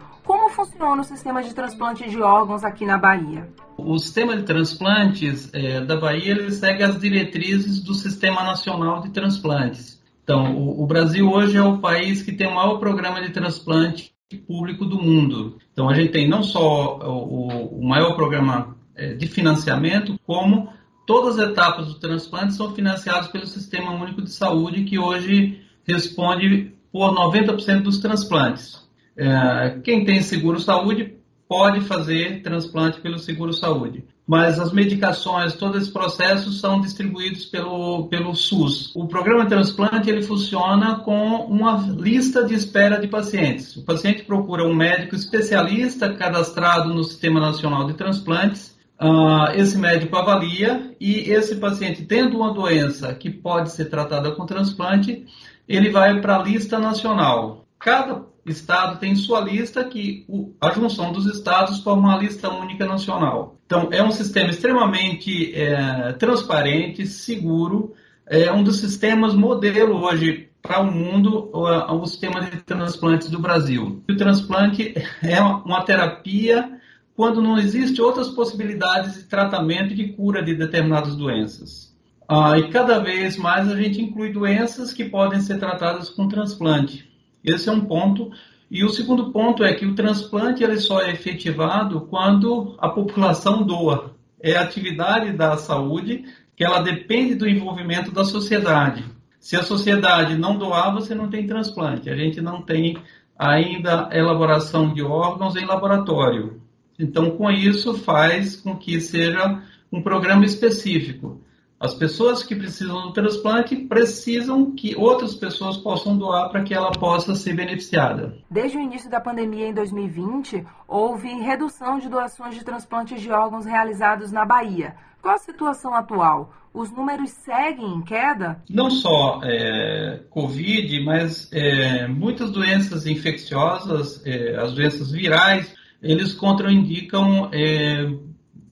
funciona 0.58 1.04
o 1.04 1.06
sistema 1.06 1.44
de 1.44 1.54
transplante 1.54 2.10
de 2.10 2.20
órgãos 2.20 2.64
aqui 2.64 2.84
na 2.84 2.98
Bahia. 2.98 3.48
O 3.78 4.00
sistema 4.00 4.36
de 4.36 4.42
transplantes 4.42 5.54
é, 5.54 5.82
da 5.82 5.96
Bahia 5.96 6.32
ele 6.32 6.52
segue 6.52 6.82
as 6.82 7.00
diretrizes 7.00 7.80
do 7.84 7.94
Sistema 7.94 8.44
Nacional 8.44 9.02
de 9.02 9.10
Transplantes. 9.12 10.02
Então, 10.24 10.58
o, 10.58 10.84
o 10.84 10.88
Brasil 10.88 11.30
hoje 11.30 11.58
é 11.58 11.62
o 11.62 11.78
país 11.78 12.24
que 12.24 12.32
tem 12.32 12.48
o 12.48 12.56
maior 12.56 12.80
programa 12.80 13.22
de 13.22 13.30
transplante 13.30 14.12
público 14.48 14.84
do 14.84 15.00
mundo. 15.00 15.58
Então, 15.72 15.88
a 15.88 15.94
gente 15.94 16.12
tem 16.12 16.28
não 16.28 16.42
só 16.42 16.98
o, 16.98 17.78
o 17.80 17.88
maior 17.88 18.16
programa 18.16 18.76
é, 18.96 19.14
de 19.14 19.28
financiamento, 19.28 20.20
como 20.26 20.70
todas 21.06 21.38
as 21.38 21.52
etapas 21.52 21.86
do 21.86 22.00
transplante 22.00 22.56
são 22.56 22.74
financiadas 22.74 23.28
pelo 23.28 23.46
Sistema 23.46 23.92
Único 23.92 24.24
de 24.24 24.32
Saúde, 24.32 24.86
que 24.86 24.98
hoje 24.98 25.62
responde 25.88 26.74
por 26.92 27.14
90% 27.14 27.84
dos 27.84 28.00
transplantes. 28.00 28.87
É, 29.18 29.80
quem 29.84 30.06
tem 30.06 30.22
seguro 30.22 30.60
saúde 30.60 31.16
pode 31.48 31.82
fazer 31.82 32.42
transplante 32.42 33.00
pelo 33.00 33.18
seguro 33.18 33.54
saúde. 33.54 34.04
Mas 34.28 34.60
as 34.60 34.74
medicações, 34.74 35.54
todo 35.54 35.78
esse 35.78 35.90
processo 35.90 36.52
são 36.52 36.82
distribuídos 36.82 37.46
pelo, 37.46 38.08
pelo 38.10 38.36
SUS. 38.36 38.94
O 38.94 39.08
programa 39.08 39.44
de 39.44 39.50
transplante 39.50 40.10
ele 40.10 40.22
funciona 40.22 40.96
com 41.00 41.46
uma 41.46 41.78
lista 41.98 42.44
de 42.44 42.54
espera 42.54 43.00
de 43.00 43.08
pacientes. 43.08 43.78
O 43.78 43.86
paciente 43.86 44.24
procura 44.24 44.66
um 44.66 44.76
médico 44.76 45.16
especialista 45.16 46.14
cadastrado 46.14 46.94
no 46.94 47.06
Sistema 47.06 47.40
Nacional 47.40 47.88
de 47.88 47.94
Transplantes 47.94 48.78
Uh, 49.00 49.54
esse 49.54 49.78
médico 49.78 50.16
avalia 50.16 50.96
e 51.00 51.30
esse 51.32 51.58
paciente, 51.58 52.04
tendo 52.04 52.38
uma 52.38 52.52
doença 52.52 53.14
que 53.14 53.30
pode 53.30 53.72
ser 53.72 53.86
tratada 53.86 54.32
com 54.32 54.44
transplante, 54.44 55.24
ele 55.68 55.92
vai 55.92 56.20
para 56.20 56.38
a 56.38 56.44
lista 56.44 56.80
nacional. 56.80 57.68
Cada 57.78 58.26
estado 58.50 59.00
tem 59.00 59.16
sua 59.16 59.42
lista 59.42 59.84
que 59.84 60.26
o, 60.28 60.54
a 60.60 60.72
junção 60.72 61.12
dos 61.12 61.26
estados 61.26 61.80
forma 61.80 62.10
uma 62.10 62.18
lista 62.18 62.50
única 62.50 62.86
nacional. 62.86 63.56
Então, 63.66 63.90
é 63.92 64.02
um 64.02 64.12
sistema 64.12 64.50
extremamente 64.50 65.54
é, 65.54 66.14
transparente, 66.14 67.06
seguro, 67.06 67.94
é 68.26 68.52
um 68.52 68.64
dos 68.64 68.80
sistemas 68.80 69.34
modelo 69.34 70.04
hoje 70.04 70.50
para 70.62 70.82
o 70.82 70.92
mundo, 70.92 71.50
o, 71.54 72.02
o 72.02 72.06
sistema 72.06 72.42
de 72.42 72.58
transplantes 72.58 73.30
do 73.30 73.40
Brasil. 73.40 74.04
O 74.10 74.16
transplante 74.16 74.94
é 75.24 75.42
uma 75.42 75.84
terapia 75.84 76.78
quando 77.16 77.42
não 77.42 77.58
existe 77.58 78.02
outras 78.02 78.28
possibilidades 78.28 79.16
de 79.16 79.24
tratamento 79.24 79.94
e 79.94 79.96
de 79.96 80.10
cura 80.10 80.44
de 80.44 80.54
determinadas 80.54 81.16
doenças. 81.16 81.96
Ah, 82.30 82.60
e 82.60 82.70
cada 82.70 83.00
vez 83.00 83.38
mais 83.38 83.72
a 83.72 83.76
gente 83.76 84.02
inclui 84.02 84.32
doenças 84.32 84.94
que 84.94 85.06
podem 85.06 85.40
ser 85.40 85.58
tratadas 85.58 86.10
com 86.10 86.28
transplante. 86.28 87.07
Esse 87.48 87.70
é 87.70 87.72
um 87.72 87.82
ponto. 87.82 88.30
E 88.70 88.84
o 88.84 88.90
segundo 88.90 89.32
ponto 89.32 89.64
é 89.64 89.74
que 89.74 89.86
o 89.86 89.96
transplante 89.96 90.64
ele 90.64 90.78
só 90.78 91.02
é 91.02 91.12
efetivado 91.12 92.02
quando 92.02 92.76
a 92.78 92.90
população 92.90 93.64
doa. 93.64 94.16
É 94.42 94.58
a 94.58 94.62
atividade 94.62 95.32
da 95.32 95.56
saúde 95.56 96.26
que 96.56 96.66
ela 96.66 96.82
depende 96.82 97.36
do 97.36 97.48
envolvimento 97.48 98.12
da 98.12 98.26
sociedade. 98.26 99.06
Se 99.40 99.56
a 99.56 99.64
sociedade 99.64 100.38
não 100.38 100.58
doar, 100.58 100.94
você 100.94 101.16
não 101.16 101.30
tem 101.30 101.48
transplante. 101.48 102.10
A 102.10 102.16
gente 102.16 102.42
não 102.42 102.62
tem 102.62 102.98
ainda 103.40 104.10
elaboração 104.12 104.94
de 104.94 105.02
órgãos 105.02 105.56
em 105.56 105.66
laboratório. 105.66 106.62
Então, 107.00 107.32
com 107.32 107.50
isso, 107.50 107.94
faz 107.94 108.58
com 108.58 108.76
que 108.76 109.00
seja 109.00 109.62
um 109.92 110.02
programa 110.02 110.44
específico. 110.44 111.42
As 111.80 111.94
pessoas 111.94 112.42
que 112.42 112.56
precisam 112.56 113.04
do 113.04 113.14
transplante 113.14 113.76
precisam 113.76 114.72
que 114.72 114.96
outras 114.96 115.36
pessoas 115.36 115.78
possam 115.78 116.18
doar 116.18 116.50
para 116.50 116.64
que 116.64 116.74
ela 116.74 116.92
possa 116.92 117.36
ser 117.36 117.54
beneficiada. 117.54 118.36
Desde 118.50 118.78
o 118.78 118.82
início 118.82 119.10
da 119.12 119.22
pandemia 119.22 119.68
em 119.68 119.74
2020, 119.74 120.66
houve 120.88 121.28
redução 121.28 122.00
de 122.00 122.10
doações 122.10 122.56
de 122.56 122.64
transplantes 122.64 123.22
de 123.22 123.32
órgãos 123.32 123.66
realizados 123.66 124.32
na 124.32 124.44
Bahia. 124.44 124.96
Qual 125.22 125.36
a 125.36 125.38
situação 125.38 125.94
atual? 125.94 126.52
Os 126.74 126.92
números 126.92 127.30
seguem 127.30 127.96
em 127.96 128.02
queda? 128.02 128.62
Não 128.70 128.90
só 128.90 129.40
é, 129.44 130.22
Covid, 130.32 131.04
mas 131.04 131.48
é, 131.54 132.08
muitas 132.08 132.52
doenças 132.52 133.06
infecciosas, 133.06 134.26
é, 134.26 134.56
as 134.56 134.74
doenças 134.74 135.12
virais, 135.12 135.76
eles 136.02 136.34
contraindicam 136.34 137.50
é, 137.54 138.10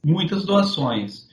muitas 0.04 0.44
doações. 0.44 1.25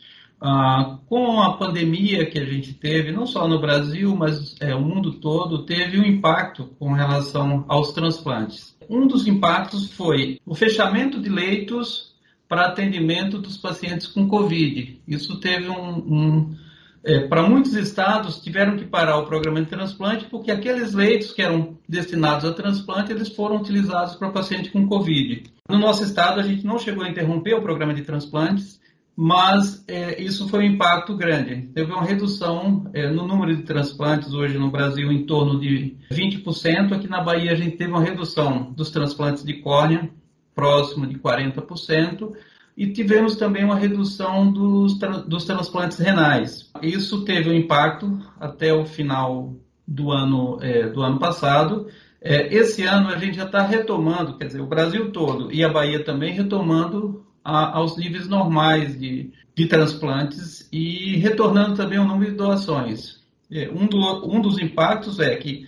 Ah, 0.45 0.99
com 1.07 1.41
a 1.41 1.57
pandemia 1.57 2.27
que 2.27 2.37
a 2.37 2.45
gente 2.45 2.75
teve, 2.75 3.13
não 3.13 3.27
só 3.27 3.47
no 3.47 3.61
Brasil, 3.61 4.17
mas 4.17 4.57
é, 4.61 4.75
o 4.75 4.81
mundo 4.81 5.13
todo, 5.21 5.65
teve 5.65 6.01
um 6.01 6.05
impacto 6.05 6.65
com 6.81 6.93
relação 6.93 7.65
aos 7.69 7.93
transplantes. 7.93 8.77
Um 8.91 9.07
dos 9.07 9.29
impactos 9.29 9.93
foi 9.93 10.41
o 10.45 10.53
fechamento 10.57 11.21
de 11.21 11.29
leitos 11.29 12.13
para 12.49 12.67
atendimento 12.67 13.39
dos 13.39 13.57
pacientes 13.57 14.09
com 14.09 14.27
Covid. 14.27 15.01
Isso 15.07 15.39
teve 15.39 15.69
um, 15.69 15.99
um 15.99 16.57
é, 17.05 17.21
para 17.29 17.49
muitos 17.49 17.75
estados 17.75 18.41
tiveram 18.41 18.77
que 18.77 18.85
parar 18.85 19.19
o 19.19 19.27
programa 19.27 19.61
de 19.61 19.69
transplante 19.69 20.25
porque 20.27 20.51
aqueles 20.51 20.93
leitos 20.93 21.33
que 21.33 21.43
eram 21.43 21.79
destinados 21.89 22.45
a 22.45 22.53
transplante 22.53 23.13
eles 23.13 23.29
foram 23.29 23.57
utilizados 23.57 24.17
para 24.17 24.31
paciente 24.31 24.71
com 24.71 24.89
Covid. 24.89 25.45
No 25.69 25.79
nosso 25.79 26.03
estado 26.03 26.41
a 26.41 26.43
gente 26.43 26.67
não 26.67 26.81
chegou 26.81 27.05
a 27.05 27.09
interromper 27.09 27.55
o 27.55 27.63
programa 27.63 27.95
de 27.95 28.03
transplantes, 28.03 28.82
mas 29.17 29.85
é, 29.87 30.21
isso 30.23 30.49
foi 30.49 30.61
um 30.61 30.73
impacto 30.73 31.15
grande. 31.15 31.69
Teve 31.75 31.93
uma 31.93 32.03
redução 32.03 32.91
é, 32.95 33.11
no 33.11 33.27
número 33.27 33.55
de 33.55 33.63
transplantes 33.63 34.33
hoje 34.33 34.59
no 34.59 34.71
Brasil 34.71 35.13
em 35.13 35.27
torno 35.27 35.61
de 35.61 35.97
20%. 36.11 36.93
Aqui 36.93 37.09
na 37.09 37.21
Bahia 37.21 37.53
a 37.53 37.55
gente 37.55 37.77
teve 37.77 37.91
uma 37.91 38.03
redução 38.03 38.73
dos 38.73 38.91
transplantes 38.91 39.45
de 39.45 39.55
córnea 39.55 40.11
próximo 40.55 41.07
de 41.07 41.19
40% 41.19 42.33
e 42.77 42.87
tivemos 42.87 43.37
também 43.37 43.65
uma 43.65 43.77
redução 43.77 44.51
dos, 44.51 44.99
dos 45.27 45.45
transplantes 45.45 45.99
renais. 45.99 46.71
Isso 46.81 47.25
teve 47.25 47.51
um 47.51 47.55
impacto 47.55 48.19
até 48.41 48.73
o 48.73 48.87
final 48.87 49.55
do 49.87 50.11
ano, 50.11 50.59
é, 50.63 50.89
do 50.89 51.03
ano 51.03 51.19
passado. 51.19 51.87
É, 52.21 52.55
esse 52.55 52.85
ano 52.85 53.09
a 53.09 53.19
gente 53.19 53.37
já 53.37 53.45
está 53.45 53.63
retomando, 53.63 54.39
quer 54.39 54.47
dizer, 54.47 54.61
o 54.61 54.67
Brasil 54.67 55.11
todo 55.11 55.53
e 55.53 55.63
a 55.63 55.69
Bahia 55.69 56.03
também 56.03 56.33
retomando 56.33 57.27
a, 57.45 57.77
aos 57.77 57.97
níveis 57.97 58.29
normais 58.29 58.99
de, 58.99 59.31
de 59.55 59.67
transplantes 59.67 60.69
e 60.73 61.17
retornando 61.19 61.77
também 61.77 61.99
o 61.99 62.05
número 62.05 62.33
de 62.33 62.37
doações. 62.37 63.21
É, 63.51 63.71
um, 63.71 63.87
do, 63.87 63.99
um 64.27 64.41
dos 64.41 64.59
impactos 64.59 65.21
é 65.21 65.37
que 65.37 65.67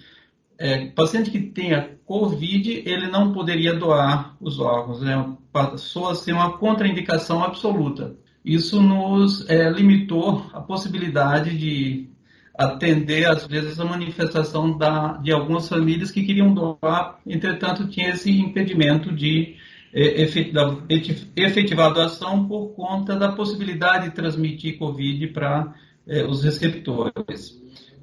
é, 0.58 0.86
paciente 0.86 1.30
que 1.30 1.40
tenha 1.40 1.90
COVID, 2.06 2.82
ele 2.86 3.08
não 3.08 3.32
poderia 3.32 3.74
doar 3.74 4.36
os 4.40 4.60
órgãos, 4.60 5.00
né? 5.00 5.34
passou 5.52 6.08
a 6.08 6.14
ser 6.14 6.32
uma 6.32 6.58
contraindicação 6.58 7.42
absoluta. 7.42 8.16
Isso 8.44 8.80
nos 8.80 9.48
é, 9.48 9.70
limitou 9.70 10.46
a 10.52 10.60
possibilidade 10.60 11.56
de 11.56 12.08
atender, 12.56 13.26
às 13.26 13.46
vezes, 13.46 13.80
a 13.80 13.84
manifestação 13.84 14.76
da, 14.76 15.14
de 15.14 15.32
algumas 15.32 15.68
famílias 15.68 16.10
que 16.10 16.22
queriam 16.22 16.54
doar, 16.54 17.18
entretanto, 17.26 17.88
tinha 17.88 18.10
esse 18.10 18.30
impedimento 18.30 19.12
de 19.12 19.56
efetivar 19.94 21.86
a 21.86 21.94
doação 21.94 22.48
por 22.48 22.74
conta 22.74 23.14
da 23.14 23.32
possibilidade 23.32 24.08
de 24.08 24.14
transmitir 24.14 24.76
Covid 24.78 25.28
para 25.28 25.72
é, 26.06 26.24
os 26.24 26.42
receptores. 26.42 27.62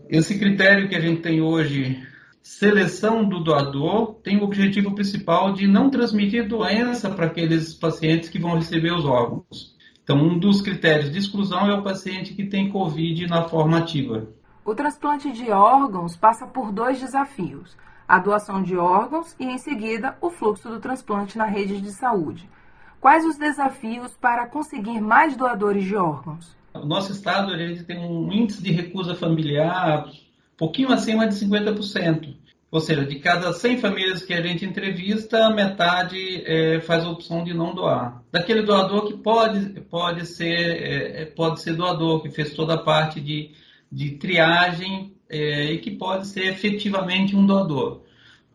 Esse 0.10 0.40
critério 0.40 0.88
que 0.88 0.96
a 0.96 1.02
gente 1.02 1.22
tem 1.22 1.42
hoje 1.42 2.02
seleção 2.42 3.28
do 3.28 3.44
doador 3.44 4.16
tem 4.24 4.38
o 4.38 4.44
objetivo 4.44 4.96
principal 4.96 5.54
de 5.54 5.68
não 5.68 5.90
transmitir 5.90 6.48
doença 6.48 7.10
para 7.10 7.28
aqueles 7.28 7.74
pacientes 7.74 8.30
que 8.30 8.40
vão 8.40 8.56
receber 8.56 8.92
os 8.94 9.06
órgãos. 9.06 9.76
Então, 10.04 10.18
um 10.18 10.40
dos 10.40 10.62
critérios 10.62 11.12
de 11.12 11.20
exclusão 11.20 11.70
é 11.70 11.74
o 11.74 11.84
paciente 11.84 12.34
que 12.34 12.46
tem 12.46 12.70
COVID 12.70 13.28
na 13.28 13.44
forma 13.44 13.78
ativa. 13.78 14.28
O 14.66 14.74
transplante 14.76 15.32
de 15.32 15.50
órgãos 15.52 16.16
passa 16.16 16.48
por 16.48 16.72
dois 16.72 17.00
desafios: 17.00 17.78
a 18.08 18.20
doação 18.20 18.62
de 18.62 18.78
órgãos 18.78 19.36
e, 19.40 19.46
em 19.46 19.58
seguida, 19.58 20.18
o 20.22 20.30
fluxo 20.30 20.70
do 20.70 20.80
transplante 20.80 21.38
na 21.38 21.46
rede 21.46 21.80
de 21.82 21.92
saúde. 21.92 22.50
Quais 23.00 23.26
os 23.26 23.38
desafios 23.38 24.16
para 24.16 24.48
conseguir 24.48 25.02
mais 25.02 25.36
doadores 25.36 25.84
de 25.84 25.96
órgãos? 25.96 26.56
No 26.74 26.86
nosso 26.86 27.12
estado, 27.12 27.52
a 27.52 27.58
gente 27.58 27.84
tem 27.84 27.98
um 27.98 28.32
índice 28.32 28.62
de 28.62 28.72
recusa 28.72 29.16
familiar 29.16 30.06
pouquinho 30.62 30.92
acima 30.92 31.28
de 31.28 31.34
50%. 31.34 32.36
Ou 32.70 32.80
seja, 32.80 33.04
de 33.04 33.16
cada 33.16 33.52
100 33.52 33.80
famílias 33.80 34.24
que 34.24 34.32
a 34.32 34.42
gente 34.44 34.64
entrevista, 34.64 35.50
metade 35.50 36.44
é, 36.46 36.80
faz 36.82 37.04
a 37.04 37.10
opção 37.10 37.44
de 37.44 37.52
não 37.52 37.74
doar. 37.74 38.24
Daquele 38.32 38.62
doador 38.62 39.08
que 39.08 39.18
pode, 39.18 39.82
pode, 39.90 40.26
ser, 40.28 40.54
é, 40.54 41.24
é, 41.24 41.26
pode 41.26 41.62
ser 41.62 41.74
doador, 41.74 42.22
que 42.22 42.30
fez 42.30 42.54
toda 42.54 42.76
a 42.76 42.78
parte 42.78 43.20
de, 43.20 43.52
de 43.92 44.12
triagem 44.12 45.14
é, 45.32 45.72
e 45.72 45.78
que 45.80 45.92
pode 45.92 46.28
ser 46.28 46.48
efetivamente 46.48 47.36
um 47.36 47.46
doador. 47.46 48.02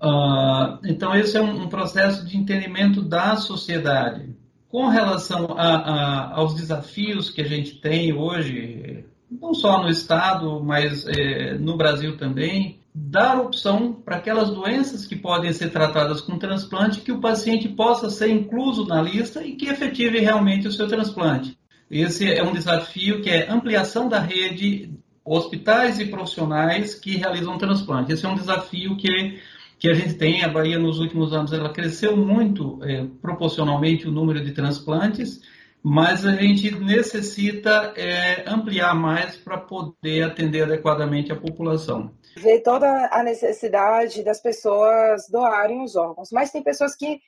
Uh, 0.01 0.79
então, 0.85 1.15
esse 1.15 1.37
é 1.37 1.41
um, 1.41 1.63
um, 1.63 1.69
processo 1.69 2.27
de 2.27 2.37
entendimento 2.37 3.03
da 3.03 3.37
sociedade. 3.37 4.37
Com 4.69 4.89
relação 4.89 5.55
a, 5.57 5.77
a, 5.77 6.35
aos 6.35 6.55
desafios 6.55 7.31
que 7.31 7.41
a 7.41 7.49
gente 7.49 7.77
tem 7.77 8.13
hoje, 8.13 9.05
não 9.31 9.55
só 9.55 9.83
no 9.83 9.89
Estado, 9.89 10.63
mas 10.63 11.07
é, 11.07 11.55
no 11.55 11.77
Brasil 11.77 12.17
também, 12.19 12.79
dar 12.95 13.41
opção 13.41 13.93
para 13.93 14.17
aquelas 14.17 14.51
doenças 14.51 15.07
que 15.07 15.17
podem 15.17 15.53
ser 15.53 15.71
tratadas 15.71 16.21
com 16.21 16.39
transplante, 16.39 17.01
que 17.01 17.13
o 17.13 17.21
paciente 17.21 17.69
possa 17.69 18.11
ser 18.11 18.29
incluso 18.29 18.87
na 18.87 19.01
lista 19.01 19.43
e 19.43 19.55
que 19.55 19.67
efetive 19.67 20.19
realmente 20.19 20.69
o 20.69 20.73
seu 20.73 20.87
transplante. 20.89 21.59
Esse 21.91 22.31
é 22.33 22.43
um 22.43 22.53
desafio 22.53 23.23
que 23.23 23.31
é 23.31 23.51
ampliação 23.51 24.09
da 24.09 24.19
rede 24.19 24.91
hospitais 25.27 25.99
e 25.99 26.07
profissionais 26.07 26.95
que 26.95 27.17
realizam 27.17 27.59
transplante. 27.59 28.13
Esse 28.13 28.25
é 28.25 28.29
um 28.29 28.35
desafio 28.35 28.97
que, 28.97 29.41
que 29.79 29.89
a 29.89 29.95
gente 29.95 30.15
tem. 30.15 30.45
A 30.45 30.49
Bahia, 30.49 30.79
nos 30.79 30.99
últimos 31.01 31.33
anos, 31.33 31.53
ela 31.53 31.73
cresceu 31.73 32.17
muito 32.17 32.79
é, 32.83 33.05
proporcionalmente 33.21 34.07
o 34.07 34.13
número 34.13 34.45
de 34.45 34.53
transplantes 34.53 35.41
mas 35.89 36.27
a 36.27 36.33
gente 36.33 36.69
necessita 36.81 37.95
é, 37.97 38.43
ampliar 38.45 38.93
mais 38.93 39.37
para 39.37 39.57
poder 39.57 40.25
atender 40.25 40.65
adequadamente 40.65 41.31
a 41.31 41.37
população. 41.37 42.11
Ver 42.37 42.61
toda 42.61 43.09
a 43.13 43.23
necessidade 43.23 44.25
das 44.25 44.41
pessoas 44.41 45.29
doarem 45.31 45.85
os 45.85 45.95
órgãos, 45.95 46.33
mas 46.33 46.51
tem 46.51 46.61
pessoas 46.61 46.97
que 46.97 47.21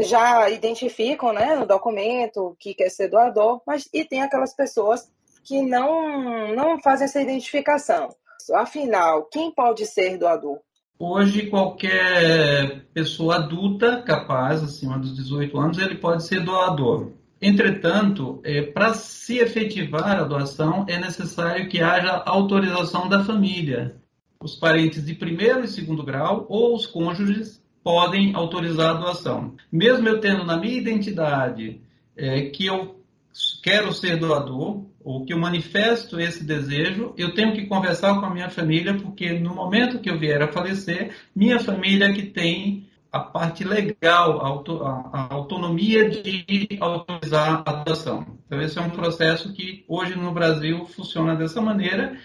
já 0.00 0.50
identificam 0.50 1.32
né, 1.32 1.56
no 1.56 1.66
documento 1.66 2.54
que 2.60 2.74
quer 2.74 2.90
ser 2.90 3.08
doador, 3.08 3.62
mas 3.66 3.88
e 3.90 4.04
tem 4.04 4.20
aquelas 4.20 4.54
pessoas 4.54 5.10
que 5.48 5.62
não, 5.62 6.54
não 6.54 6.78
fazem 6.82 7.06
essa 7.06 7.22
identificação. 7.22 8.10
Afinal, 8.54 9.24
quem 9.32 9.50
pode 9.50 9.86
ser 9.86 10.18
doador? 10.18 10.58
Hoje, 10.98 11.46
qualquer 11.46 12.84
pessoa 12.92 13.36
adulta 13.36 14.02
capaz, 14.02 14.62
acima 14.62 14.98
dos 14.98 15.16
18 15.16 15.58
anos, 15.58 15.78
ele 15.78 15.94
pode 15.94 16.26
ser 16.26 16.40
doador. 16.40 17.12
Entretanto, 17.40 18.40
é, 18.44 18.62
para 18.62 18.92
se 18.92 19.38
efetivar 19.38 20.20
a 20.20 20.24
doação, 20.24 20.84
é 20.88 20.98
necessário 20.98 21.68
que 21.68 21.80
haja 21.80 22.22
autorização 22.26 23.08
da 23.08 23.24
família. 23.24 23.96
Os 24.42 24.54
parentes 24.54 25.06
de 25.06 25.14
primeiro 25.14 25.64
e 25.64 25.68
segundo 25.68 26.02
grau 26.02 26.46
ou 26.48 26.74
os 26.74 26.86
cônjuges 26.86 27.62
podem 27.82 28.34
autorizar 28.34 28.96
a 28.96 29.00
doação. 29.00 29.54
Mesmo 29.72 30.08
eu 30.08 30.20
tendo 30.20 30.44
na 30.44 30.56
minha 30.56 30.76
identidade 30.76 31.80
é, 32.16 32.42
que 32.50 32.66
eu 32.66 32.98
quero 33.62 33.92
ser 33.92 34.16
doador, 34.16 34.84
ou 35.08 35.24
que 35.24 35.32
eu 35.32 35.38
manifesto 35.38 36.20
esse 36.20 36.44
desejo, 36.44 37.14
eu 37.16 37.32
tenho 37.32 37.54
que 37.54 37.64
conversar 37.64 38.20
com 38.20 38.26
a 38.26 38.30
minha 38.30 38.50
família, 38.50 38.92
porque 38.92 39.32
no 39.32 39.54
momento 39.54 40.00
que 40.00 40.10
eu 40.10 40.18
vier 40.18 40.42
a 40.42 40.48
falecer, 40.48 41.16
minha 41.34 41.58
família 41.58 42.12
que 42.12 42.24
tem 42.24 42.86
a 43.10 43.18
parte 43.18 43.64
legal, 43.64 44.38
a, 44.44 45.28
autonomia 45.32 46.10
de 46.10 46.68
autorizar 46.78 47.62
a 47.64 47.72
doação. 47.84 48.38
Então, 48.44 48.60
esse 48.60 48.78
é 48.78 48.82
um 48.82 48.90
processo 48.90 49.50
que 49.54 49.82
hoje 49.88 50.14
no 50.14 50.30
Brasil 50.30 50.84
funciona 50.84 51.34
dessa 51.34 51.62
maneira, 51.62 52.18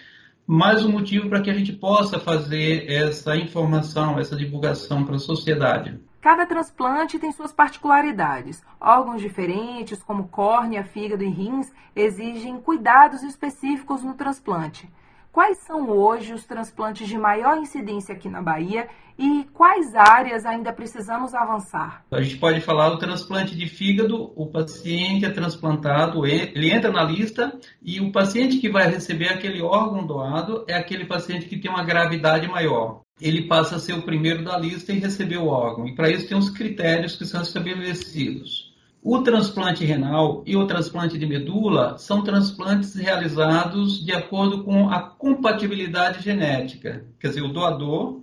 mais 0.46 0.84
um 0.84 0.92
motivo 0.92 1.30
para 1.30 1.40
que 1.40 1.48
a 1.48 1.54
gente 1.54 1.72
possa 1.72 2.18
fazer 2.18 2.84
essa 2.86 3.34
informação, 3.34 4.18
essa 4.18 4.36
divulgação 4.36 5.06
para 5.06 5.16
a 5.16 5.18
sociedade. 5.18 5.98
Cada 6.24 6.46
transplante 6.46 7.18
tem 7.18 7.30
suas 7.32 7.52
particularidades. 7.52 8.62
Órgãos 8.80 9.20
diferentes, 9.20 10.02
como 10.02 10.28
córnea, 10.28 10.82
fígado 10.82 11.22
e 11.22 11.28
rins, 11.28 11.70
exigem 11.94 12.58
cuidados 12.58 13.22
específicos 13.22 14.02
no 14.02 14.14
transplante. 14.14 14.90
Quais 15.34 15.58
são 15.66 15.90
hoje 15.90 16.32
os 16.32 16.44
transplantes 16.44 17.08
de 17.08 17.18
maior 17.18 17.58
incidência 17.58 18.14
aqui 18.14 18.28
na 18.28 18.40
Bahia 18.40 18.86
e 19.18 19.44
quais 19.52 19.92
áreas 19.92 20.46
ainda 20.46 20.72
precisamos 20.72 21.34
avançar? 21.34 22.04
A 22.12 22.22
gente 22.22 22.36
pode 22.36 22.60
falar 22.60 22.90
do 22.90 22.98
transplante 22.98 23.56
de 23.56 23.66
fígado, 23.66 24.32
o 24.36 24.46
paciente 24.46 25.24
é 25.24 25.30
transplantado, 25.30 26.24
ele 26.24 26.70
entra 26.70 26.92
na 26.92 27.02
lista 27.02 27.52
e 27.82 28.00
o 28.00 28.12
paciente 28.12 28.58
que 28.58 28.70
vai 28.70 28.86
receber 28.86 29.28
aquele 29.28 29.60
órgão 29.60 30.06
doado 30.06 30.64
é 30.68 30.74
aquele 30.74 31.04
paciente 31.04 31.46
que 31.46 31.58
tem 31.58 31.68
uma 31.68 31.82
gravidade 31.82 32.46
maior. 32.46 33.00
Ele 33.20 33.48
passa 33.48 33.74
a 33.74 33.80
ser 33.80 33.94
o 33.94 34.02
primeiro 34.02 34.44
da 34.44 34.56
lista 34.56 34.92
e 34.92 35.00
receber 35.00 35.38
o 35.38 35.48
órgão. 35.48 35.84
E 35.88 35.96
para 35.96 36.10
isso 36.10 36.28
tem 36.28 36.38
uns 36.38 36.50
critérios 36.50 37.16
que 37.16 37.24
são 37.24 37.42
estabelecidos. 37.42 38.72
O 39.06 39.18
transplante 39.18 39.84
renal 39.84 40.42
e 40.46 40.56
o 40.56 40.66
transplante 40.66 41.18
de 41.18 41.26
medula 41.26 41.98
são 41.98 42.24
transplantes 42.24 42.94
realizados 42.94 44.02
de 44.02 44.14
acordo 44.14 44.64
com 44.64 44.88
a 44.88 44.98
compatibilidade 44.98 46.22
genética. 46.22 47.04
Quer 47.20 47.28
dizer, 47.28 47.42
o 47.42 47.52
doador 47.52 48.22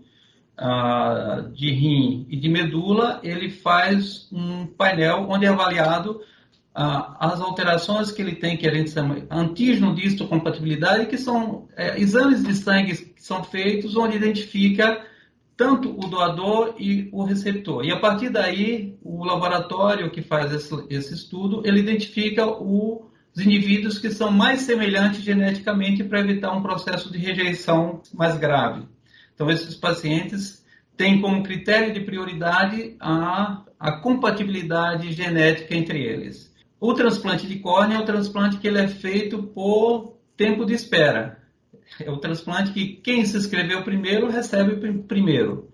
ah, 0.58 1.46
de 1.54 1.72
rim 1.72 2.26
e 2.28 2.36
de 2.36 2.50
medula, 2.50 3.20
ele 3.22 3.52
faz 3.52 4.28
um 4.32 4.66
painel 4.66 5.28
onde 5.30 5.46
é 5.46 5.50
avaliado 5.50 6.20
ah, 6.74 7.16
as 7.20 7.40
alterações 7.40 8.12
que 8.12 8.20
ele 8.20 8.34
tem, 8.34 8.58
que 8.58 8.68
a 8.68 8.74
gente 8.74 8.90
chama 8.90 9.18
antígeno 9.30 9.94
de 9.94 10.08
histocompatibilidade, 10.08 11.06
que 11.06 11.18
são 11.20 11.68
é, 11.78 12.02
exames 12.02 12.44
de 12.44 12.56
sangue 12.56 12.96
que 12.96 13.22
são 13.22 13.44
feitos 13.44 13.96
onde 13.96 14.18
identifica 14.18 15.06
tanto 15.56 15.90
o 15.90 16.08
doador 16.08 16.76
e 16.80 17.10
o 17.12 17.24
receptor. 17.24 17.86
E 17.86 17.92
a 17.92 18.00
partir 18.00 18.30
daí, 18.30 18.98
o 19.04 19.24
laboratório 19.24 20.10
que 20.10 20.22
faz 20.22 20.52
esse, 20.52 20.74
esse 20.90 21.14
estudo, 21.14 21.62
ele 21.66 21.80
identifica 21.80 22.48
o, 22.48 23.10
os 23.36 23.42
indivíduos 23.42 24.00
que 24.00 24.10
são 24.10 24.32
mais 24.32 24.62
semelhantes 24.62 25.22
geneticamente 25.22 26.04
para 26.04 26.20
evitar 26.20 26.52
um 26.52 26.62
processo 26.62 27.12
de 27.12 27.18
rejeição 27.18 28.02
mais 28.14 28.38
grave. 28.38 28.88
Então, 29.34 29.50
esses 29.50 29.76
pacientes 29.76 30.66
têm 30.98 31.22
como 31.22 31.44
critério 31.44 31.94
de 31.94 32.02
prioridade 32.02 32.96
a, 33.00 33.64
a 33.80 33.92
compatibilidade 33.94 35.12
genética 35.12 35.76
entre 35.76 36.04
eles. 36.04 36.54
O 36.80 36.94
transplante 36.94 37.48
de 37.48 37.60
córnea 37.60 37.98
é 37.98 38.00
o 38.00 38.06
transplante 38.06 38.58
que 38.58 38.68
ele 38.68 38.80
é 38.80 38.88
feito 38.88 39.44
por 39.44 40.18
tempo 40.36 40.66
de 40.66 40.74
espera. 40.74 41.41
É 42.00 42.10
o 42.10 42.18
transplante 42.18 42.72
que 42.72 42.96
quem 42.96 43.26
se 43.26 43.38
inscreveu 43.38 43.84
primeiro 43.84 44.30
recebe 44.30 45.02
primeiro. 45.04 45.70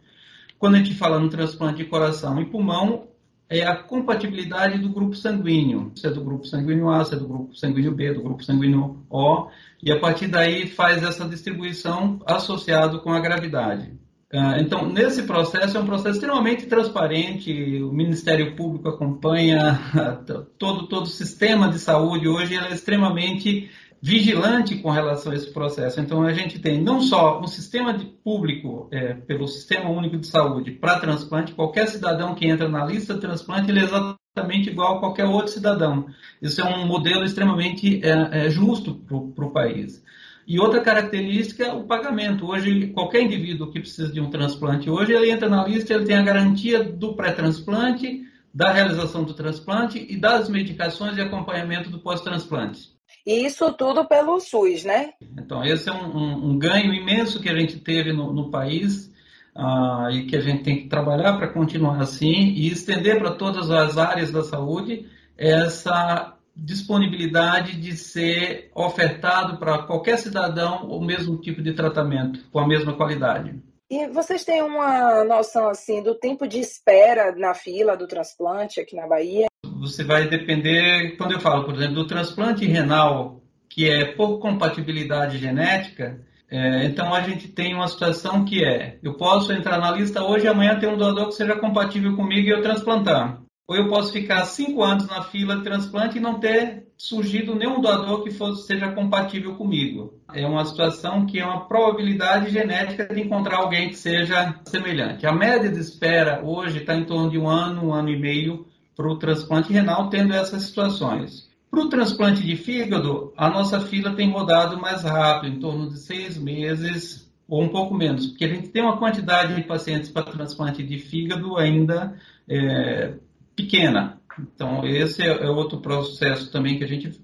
Quando 0.57 0.75
a 0.75 0.77
gente 0.79 0.95
fala 0.95 1.19
no 1.19 1.29
transplante 1.29 1.77
de 1.77 1.85
coração 1.85 2.39
e 2.41 2.45
pulmão, 2.45 3.07
é 3.49 3.65
a 3.65 3.75
compatibilidade 3.75 4.79
do 4.79 4.89
grupo 4.89 5.15
sanguíneo. 5.15 5.91
Se 5.95 6.07
é 6.07 6.09
do 6.09 6.23
grupo 6.23 6.45
sanguíneo 6.45 6.89
A, 6.89 7.05
se 7.05 7.13
é 7.13 7.17
do 7.17 7.27
grupo 7.27 7.55
sanguíneo 7.55 7.93
B, 7.93 8.13
do 8.13 8.21
grupo 8.21 8.43
sanguíneo 8.43 9.05
O, 9.09 9.47
e 9.81 9.91
a 9.91 9.99
partir 9.99 10.27
daí 10.27 10.67
faz 10.67 11.01
essa 11.03 11.27
distribuição 11.27 12.19
associado 12.25 12.99
com 12.99 13.11
a 13.11 13.19
gravidade. 13.19 13.93
Ah, 14.33 14.57
então, 14.59 14.85
nesse 14.89 15.23
processo, 15.23 15.77
é 15.77 15.79
um 15.79 15.85
processo 15.85 16.15
extremamente 16.15 16.65
transparente, 16.65 17.81
o 17.81 17.93
Ministério 17.93 18.57
Público 18.57 18.89
acompanha, 18.89 19.79
todo, 20.59 20.87
todo 20.87 21.03
o 21.03 21.09
sistema 21.09 21.69
de 21.69 21.79
saúde 21.79 22.27
hoje 22.27 22.57
é 22.57 22.73
extremamente 22.73 23.69
vigilante 24.07 24.77
com 24.77 24.89
relação 24.89 25.33
a 25.33 25.35
esse 25.35 25.51
processo. 25.51 25.99
Então, 25.99 26.23
a 26.23 26.31
gente 26.31 26.59
tem 26.59 26.81
não 26.81 27.01
só 27.01 27.41
um 27.41 27.47
sistema 27.47 27.93
de 27.93 28.05
público, 28.05 28.87
é, 28.89 29.13
pelo 29.13 29.49
Sistema 29.49 29.89
Único 29.89 30.17
de 30.17 30.25
Saúde, 30.25 30.71
para 30.71 30.97
transplante, 30.97 31.51
qualquer 31.51 31.89
cidadão 31.89 32.33
que 32.33 32.47
entra 32.47 32.69
na 32.69 32.85
lista 32.85 33.15
de 33.15 33.19
transplante, 33.19 33.69
ele 33.69 33.81
é 33.81 33.83
exatamente 33.83 34.69
igual 34.69 34.95
a 34.95 34.99
qualquer 35.01 35.25
outro 35.25 35.51
cidadão. 35.51 36.07
Isso 36.41 36.61
é 36.61 36.63
um 36.63 36.87
modelo 36.87 37.25
extremamente 37.25 37.99
é, 38.01 38.45
é, 38.45 38.49
justo 38.49 38.95
para 38.95 39.45
o 39.45 39.51
país. 39.51 40.01
E 40.47 40.57
outra 40.57 40.79
característica 40.79 41.65
é 41.65 41.73
o 41.73 41.83
pagamento. 41.83 42.49
Hoje, 42.49 42.87
qualquer 42.91 43.23
indivíduo 43.23 43.69
que 43.69 43.81
precisa 43.81 44.09
de 44.09 44.21
um 44.21 44.29
transplante, 44.29 44.89
hoje 44.89 45.11
ele 45.11 45.29
entra 45.29 45.49
na 45.49 45.67
lista, 45.67 45.93
ele 45.93 46.05
tem 46.05 46.15
a 46.15 46.23
garantia 46.23 46.81
do 46.81 47.13
pré-transplante, 47.13 48.21
da 48.53 48.71
realização 48.71 49.25
do 49.25 49.33
transplante 49.33 50.05
e 50.09 50.15
das 50.15 50.47
medicações 50.47 51.17
e 51.17 51.21
acompanhamento 51.21 51.89
do 51.89 51.99
pós-transplante. 51.99 52.95
E 53.27 53.45
isso 53.45 53.73
tudo 53.73 54.05
pelo 54.05 54.39
SUS, 54.39 54.85
né? 54.85 55.09
Então, 55.37 55.61
esse 55.61 55.89
é 55.89 55.91
um, 55.91 56.17
um, 56.17 56.51
um 56.51 56.57
ganho 56.57 56.93
imenso 56.93 57.41
que 57.41 57.49
a 57.49 57.55
gente 57.59 57.77
teve 57.77 58.13
no, 58.13 58.31
no 58.31 58.49
país 58.49 59.11
uh, 59.53 60.09
e 60.09 60.27
que 60.27 60.37
a 60.37 60.39
gente 60.39 60.63
tem 60.63 60.77
que 60.77 60.87
trabalhar 60.87 61.35
para 61.37 61.49
continuar 61.49 61.99
assim 61.99 62.53
e 62.55 62.71
estender 62.71 63.19
para 63.19 63.31
todas 63.31 63.69
as 63.69 63.97
áreas 63.97 64.31
da 64.31 64.43
saúde 64.43 65.09
essa 65.37 66.37
disponibilidade 66.55 67.75
de 67.75 67.97
ser 67.97 68.71
ofertado 68.73 69.57
para 69.57 69.83
qualquer 69.83 70.17
cidadão 70.19 70.87
o 70.87 71.03
mesmo 71.03 71.37
tipo 71.37 71.61
de 71.61 71.73
tratamento, 71.73 72.39
com 72.49 72.59
a 72.59 72.67
mesma 72.67 72.95
qualidade. 72.95 73.61
E 73.89 74.07
vocês 74.07 74.45
têm 74.45 74.61
uma 74.61 75.25
noção 75.25 75.67
assim 75.67 76.01
do 76.01 76.15
tempo 76.15 76.47
de 76.47 76.59
espera 76.59 77.35
na 77.35 77.53
fila 77.53 77.97
do 77.97 78.07
transplante 78.07 78.79
aqui 78.79 78.95
na 78.95 79.05
Bahia? 79.05 79.47
Você 79.79 80.03
vai 80.03 80.27
depender, 80.27 81.15
quando 81.17 81.33
eu 81.33 81.39
falo, 81.39 81.63
por 81.63 81.75
exemplo, 81.75 81.95
do 81.95 82.07
transplante 82.07 82.65
renal, 82.65 83.41
que 83.69 83.89
é 83.89 84.05
por 84.05 84.39
compatibilidade 84.39 85.37
genética, 85.37 86.19
é, 86.49 86.85
então 86.85 87.13
a 87.13 87.21
gente 87.21 87.47
tem 87.49 87.73
uma 87.73 87.87
situação 87.87 88.45
que 88.45 88.63
é, 88.63 88.97
eu 89.03 89.15
posso 89.15 89.51
entrar 89.51 89.77
na 89.79 89.91
lista 89.91 90.23
hoje 90.23 90.45
e 90.45 90.47
amanhã 90.47 90.79
ter 90.79 90.87
um 90.87 90.97
doador 90.97 91.27
que 91.27 91.35
seja 91.35 91.55
compatível 91.55 92.15
comigo 92.15 92.47
e 92.47 92.51
eu 92.51 92.61
transplantar. 92.61 93.41
Ou 93.67 93.75
eu 93.75 93.89
posso 93.89 94.13
ficar 94.13 94.45
cinco 94.45 94.81
anos 94.81 95.07
na 95.07 95.23
fila 95.23 95.57
de 95.57 95.63
transplante 95.63 96.17
e 96.17 96.21
não 96.21 96.39
ter 96.39 96.87
surgido 96.95 97.53
nenhum 97.53 97.81
doador 97.81 98.23
que 98.23 98.31
fosse, 98.31 98.65
seja 98.65 98.91
compatível 98.93 99.55
comigo. 99.55 100.13
É 100.33 100.47
uma 100.47 100.63
situação 100.63 101.25
que 101.25 101.37
é 101.37 101.45
uma 101.45 101.67
probabilidade 101.67 102.49
genética 102.49 103.13
de 103.13 103.21
encontrar 103.21 103.57
alguém 103.57 103.89
que 103.89 103.95
seja 103.95 104.55
semelhante. 104.65 105.27
A 105.27 105.33
média 105.33 105.69
de 105.69 105.79
espera 105.79 106.41
hoje 106.43 106.79
está 106.79 106.95
em 106.95 107.03
torno 107.03 107.29
de 107.29 107.37
um 107.37 107.47
ano, 107.47 107.89
um 107.89 107.93
ano 107.93 108.09
e 108.09 108.17
meio 108.17 108.65
para 108.97 109.07
o 109.07 109.17
transplante 109.17 109.71
renal, 109.71 110.09
tendo 110.09 110.33
essas 110.33 110.63
situações. 110.63 111.47
Para 111.69 111.81
o 111.81 111.89
transplante 111.89 112.41
de 112.41 112.55
fígado, 112.55 113.31
a 113.37 113.49
nossa 113.49 113.79
fila 113.79 114.15
tem 114.15 114.31
rodado 114.31 114.79
mais 114.81 115.03
rápido, 115.03 115.55
em 115.55 115.59
torno 115.59 115.87
de 115.87 115.99
seis 115.99 116.37
meses 116.37 117.31
ou 117.47 117.63
um 117.63 117.69
pouco 117.69 117.93
menos, 117.93 118.27
porque 118.27 118.43
a 118.43 118.49
gente 118.49 118.69
tem 118.69 118.81
uma 118.81 118.97
quantidade 118.97 119.55
de 119.55 119.63
pacientes 119.63 120.09
para 120.09 120.23
transplante 120.23 120.83
de 120.83 120.99
fígado 120.99 121.55
ainda 121.57 122.17
é, 122.49 123.13
pequena. 123.55 124.19
Então, 124.39 124.85
esse 124.85 125.21
é, 125.21 125.27
é 125.27 125.49
outro 125.49 125.79
processo 125.79 126.51
também 126.51 126.77
que 126.77 126.83
a 126.83 126.87
gente 126.87 127.21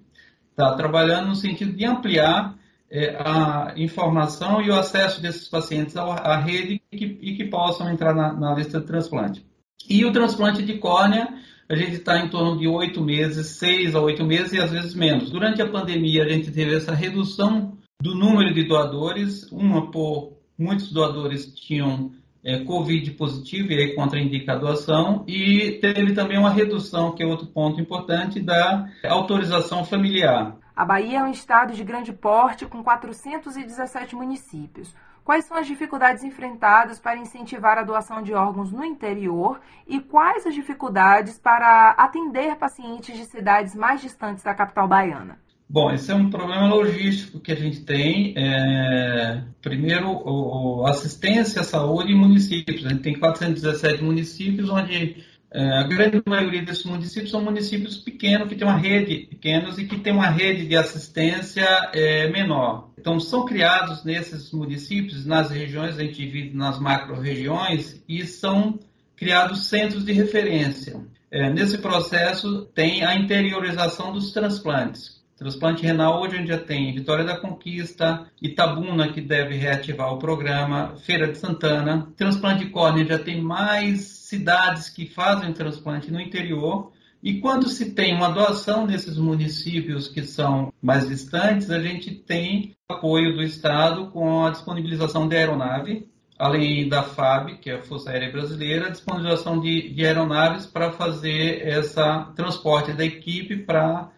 está 0.52 0.76
trabalhando 0.76 1.30
no 1.30 1.36
sentido 1.36 1.74
de 1.74 1.86
ampliar 1.86 2.56
é, 2.90 3.16
a 3.20 3.74
informação 3.76 4.62
e 4.62 4.70
o 4.70 4.76
acesso 4.76 5.22
desses 5.22 5.50
pacientes 5.50 5.98
à, 5.98 6.38
rede 6.38 6.82
e 6.92 6.98
que, 6.98 7.06
e 7.22 7.36
que 7.36 7.46
possam 7.46 7.90
entrar 7.92 8.14
na, 8.14 8.32
na, 8.32 8.54
lista 8.54 8.80
de 8.80 8.86
transplante. 8.86 9.46
E 9.90 10.06
o 10.06 10.12
transplante 10.12 10.64
de 10.64 10.78
córnea, 10.78 11.28
a 11.70 11.76
gente 11.76 11.94
está 11.94 12.18
em 12.20 12.30
torno 12.30 12.58
de 12.58 12.68
oito 12.68 13.02
meses, 13.02 13.58
seis 13.58 13.96
a 13.96 14.02
oito 14.02 14.24
meses 14.24 14.54
e 14.54 14.60
às 14.60 14.72
vezes 14.72 14.94
menos. 14.96 15.30
Durante 15.30 15.62
a 15.62 15.70
pandemia, 15.70 16.24
a 16.24 16.30
gente 16.30 16.52
teve 16.52 16.76
essa 16.76 16.94
redução 16.94 17.78
do 18.02 18.16
número 18.16 18.54
de 18.54 18.64
doadores, 18.64 19.50
uma 19.52 19.90
por 19.90 20.34
muitos 20.58 20.92
doadores 20.92 21.54
tinham 21.56 22.12
é, 22.44 22.64
Covid 22.66 23.12
positivo 23.12 23.72
e 23.72 23.78
aí 23.78 23.96
contraindica 23.96 24.54
a 24.54 24.58
doação, 24.58 25.24
e 25.28 25.80
teve 25.82 26.14
também 26.14 26.38
uma 26.38 26.50
redução, 26.50 27.14
que 27.14 27.24
é 27.24 27.26
outro 27.26 27.48
ponto 27.48 27.80
importante, 27.80 28.40
da 28.42 28.90
autorização 29.06 29.86
familiar. 29.86 30.58
A 30.76 30.84
Bahia 30.84 31.20
é 31.20 31.24
um 31.24 31.32
estado 31.32 31.74
de 31.74 31.84
grande 31.84 32.12
porte 32.12 32.66
com 32.66 32.84
417 32.84 34.16
municípios. 34.16 34.94
Quais 35.24 35.46
são 35.46 35.56
as 35.56 35.66
dificuldades 35.66 36.24
enfrentadas 36.24 37.00
para 37.00 37.18
incentivar 37.18 37.78
a 37.78 37.84
doação 37.84 38.22
de 38.22 38.34
órgãos 38.34 38.72
no 38.72 38.84
interior 38.84 39.62
e 39.88 40.00
quais 40.00 40.46
as 40.46 40.54
dificuldades 40.54 41.40
para 41.40 41.92
atender 41.92 42.56
pacientes 42.58 43.16
de 43.18 43.26
cidades 43.26 43.74
mais 43.74 44.02
distantes 44.02 44.44
da 44.44 44.54
capital 44.54 44.88
baiana? 44.88 45.40
Bom, 45.70 45.92
esse 45.92 46.12
é 46.12 46.16
um 46.16 46.30
problema 46.30 46.68
logístico 46.68 47.40
que 47.40 47.52
a 47.52 47.56
gente 47.56 47.82
tem. 47.82 48.36
É, 48.38 49.44
primeiro, 49.62 50.08
o, 50.08 50.86
assistência 50.86 51.62
à 51.62 51.64
saúde 51.64 52.12
em 52.12 52.16
municípios. 52.16 52.86
A 52.86 52.90
gente 52.90 53.02
tem 53.02 53.18
417 53.18 54.04
municípios, 54.04 54.70
onde 54.70 55.24
a 55.54 55.84
grande 55.84 56.22
maioria 56.26 56.63
desses 56.63 56.84
municípios 56.84 57.30
são 57.30 57.42
municípios 57.42 57.98
pequenos, 57.98 58.48
que 58.50 58.56
têm 58.56 58.68
uma 58.68 58.78
rede 58.78 59.28
pequenos 59.30 59.78
e 59.78 59.86
que 59.86 60.00
têm 60.00 60.12
uma 60.12 60.30
rede 60.30 60.66
de 60.66 60.76
assistência 60.76 61.63
é, 61.94 62.28
menor. 62.30 62.89
Então, 62.98 63.20
são 63.20 63.46
criados 63.46 64.04
nesses 64.04 64.52
municípios, 64.52 65.26
nas 65.26 65.52
regiões, 65.52 65.98
a 65.98 66.04
gente 66.04 66.16
divide 66.16 66.56
nas 66.56 66.80
macro-regiões, 66.80 68.02
e 68.10 68.26
são 68.26 68.80
criados 69.16 69.68
centros 69.68 70.04
de 70.04 70.12
referência. 70.12 71.00
É, 71.30 71.50
nesse 71.50 71.78
processo, 71.78 72.66
tem 72.74 73.04
a 73.04 73.16
interiorização 73.16 74.12
dos 74.12 74.32
transplantes. 74.32 75.23
Transplante 75.36 75.84
renal 75.84 76.22
hoje 76.22 76.36
a 76.36 76.38
gente 76.38 76.48
já 76.48 76.60
tem 76.60 76.93
Vitória 76.93 77.26
da 77.26 77.38
Conquista, 77.38 78.28
Itabuna, 78.39 79.12
que 79.12 79.19
deve 79.19 79.56
reativar 79.56 80.13
o 80.13 80.19
programa, 80.19 80.96
Feira 80.98 81.32
de 81.32 81.39
Santana. 81.39 82.08
Transplante 82.15 82.65
de 82.65 82.69
córnea 82.69 83.04
já 83.04 83.17
tem 83.17 83.41
mais 83.41 84.02
cidades 84.02 84.89
que 84.89 85.08
fazem 85.08 85.52
transplante 85.52 86.12
no 86.12 86.22
interior. 86.22 86.91
E 87.22 87.39
quando 87.39 87.67
se 87.67 87.93
tem 87.93 88.15
uma 88.15 88.30
doação 88.30 88.86
nesses 88.86 89.17
municípios 89.17 90.08
que 90.08 90.22
são 90.22 90.72
mais 90.82 91.08
distantes, 91.08 91.72
a 91.72 91.80
gente 91.80 92.12
tem 92.12 92.76
apoio 92.88 93.34
do 93.34 93.41
Estado 93.41 94.12
com 94.12 94.46
a 94.46 94.52
disponibilização 94.52 95.28
de 95.28 95.36
aeronave, 95.36 96.08
além 96.38 96.88
da 96.88 97.02
FAB, 97.02 97.58
que 97.60 97.72
é 97.72 97.76
a 97.76 97.82
Força 97.82 98.12
Aérea 98.12 98.32
Brasileira, 98.32 98.88
a 98.88 98.91
disponibilização 98.91 99.60
de, 99.60 99.89
de 99.93 100.06
aeronaves 100.06 100.67
para 100.67 100.91
fazer 100.91 101.67
esse 101.67 101.96
transporte 102.36 102.93
da 102.93 103.04
equipe 103.04 103.58
para 103.58 104.12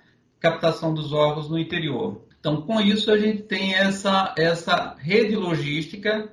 captação 0.45 0.93
dos 0.93 1.12
órgãos 1.12 1.49
no 1.49 1.58
interior. 1.58 2.21
Então, 2.39 2.62
com 2.62 2.79
isso, 2.79 3.10
a 3.10 3.17
gente 3.17 3.41
tem 3.43 3.73
essa, 3.73 4.36
essa 4.38 4.95
rede 4.99 5.36
logística 5.36 6.29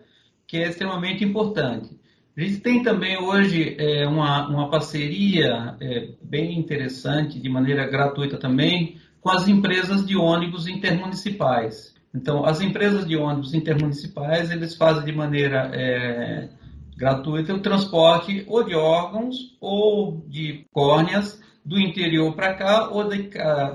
que 0.47 0.59
é 0.59 0.69
extremamente 0.69 1.25
importante. 1.25 1.99
A 2.37 2.41
gente 2.43 2.61
tem 2.61 2.83
também 2.83 3.17
hoje 3.19 3.75
é, 3.79 4.07
uma, 4.07 4.47
uma 4.49 4.71
parceria 4.71 5.77
é, 5.81 6.11
bem 6.23 6.59
interessante, 6.59 7.41
de 7.41 7.49
maneira 7.49 7.87
gratuita 7.87 8.37
também, 8.37 8.99
com 9.19 9.31
as 9.31 9.49
empresas 9.49 10.05
de 10.05 10.15
ônibus 10.15 10.67
intermunicipais. 10.67 11.95
Então, 12.15 12.45
as 12.45 12.61
empresas 12.61 13.07
de 13.07 13.17
ônibus 13.17 13.55
intermunicipais, 13.55 14.51
eles 14.51 14.77
fazem 14.77 15.07
de 15.07 15.13
maneira 15.13 15.71
é, 15.73 16.51
gratuita 16.97 17.55
o 17.55 17.61
transporte 17.61 18.45
ou 18.47 18.63
de 18.63 18.75
órgãos 18.75 19.57
ou 19.59 20.23
de 20.29 20.67
córneas 20.71 21.41
do 21.65 21.79
interior 21.79 22.35
para 22.35 22.55
cá 22.55 22.89
ou 22.89 23.09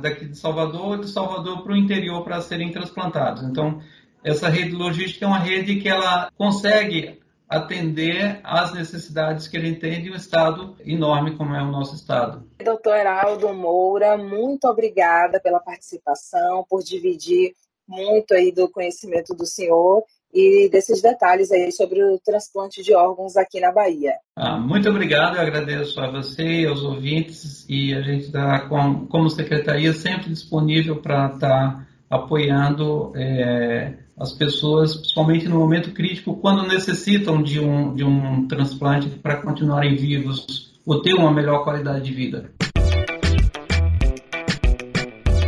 daqui 0.02 0.26
de 0.26 0.38
Salvador 0.38 0.86
ou 0.86 0.98
de 0.98 1.10
Salvador 1.10 1.64
para 1.64 1.74
o 1.74 1.78
interior 1.78 2.24
para 2.24 2.42
serem 2.42 2.72
transplantados. 2.72 3.44
Então, 3.44 3.82
essa 4.24 4.50
rede 4.50 4.72
logística 4.72 5.26
é 5.26 5.28
uma 5.28 5.40
rede 5.40 5.80
que 5.80 5.88
ela 5.88 6.30
consegue 6.38 7.20
atender 7.50 8.42
às 8.44 8.74
necessidades 8.74 9.48
que 9.48 9.56
ele 9.56 9.76
tem 9.76 10.02
de 10.02 10.12
um 10.12 10.16
estado 10.16 10.76
enorme 10.86 11.38
como 11.38 11.56
é 11.56 11.64
o 11.64 11.72
nosso 11.72 11.96
estado. 11.96 12.46
Doutor 12.62 12.96
Heraldo 12.98 13.54
Moura, 13.54 14.18
muito 14.18 14.66
obrigada 14.66 15.40
pela 15.40 15.62
participação, 15.62 16.66
por 16.70 16.84
dividir 16.84 17.54
muito 17.88 18.34
aí 18.34 18.52
do 18.52 18.70
conhecimento 18.70 19.34
do 19.34 19.46
senhor 19.46 20.04
e 20.34 20.70
desses 20.70 21.02
detalhes 21.02 21.52
aí 21.52 21.72
sobre 21.72 22.04
o 22.04 22.20
transplante 22.20 22.84
de 22.84 22.94
órgãos 22.94 23.36
aqui 23.38 23.60
na 23.60 23.72
Bahia. 23.72 24.14
Ah, 24.36 24.58
muito 24.58 24.90
obrigado, 24.90 25.36
eu 25.36 25.42
agradeço 25.42 26.00
a 26.00 26.12
você 26.12 26.44
e 26.44 26.66
aos 26.66 26.84
ouvintes 26.84 27.66
e 27.70 27.94
a 27.94 28.02
gente 28.02 28.26
está, 28.26 28.68
como 28.68 29.30
secretaria, 29.30 29.94
sempre 29.94 30.30
disponível 30.30 31.02
para 31.02 31.28
estar 31.34 31.40
tá 31.40 31.88
apoiando 32.10 33.12
é, 33.16 33.96
as 34.18 34.34
pessoas, 34.34 34.96
principalmente 34.96 35.48
no 35.48 35.60
momento 35.60 35.92
crítico, 35.92 36.38
quando 36.38 36.68
necessitam 36.68 37.42
de 37.42 37.60
um, 37.60 37.94
de 37.94 38.04
um 38.04 38.48
transplante 38.48 39.10
para 39.10 39.38
continuarem 39.38 39.96
vivos 39.96 40.74
ou 40.86 41.02
ter 41.02 41.14
uma 41.14 41.32
melhor 41.32 41.64
qualidade 41.64 42.06
de 42.06 42.14
vida. 42.14 42.52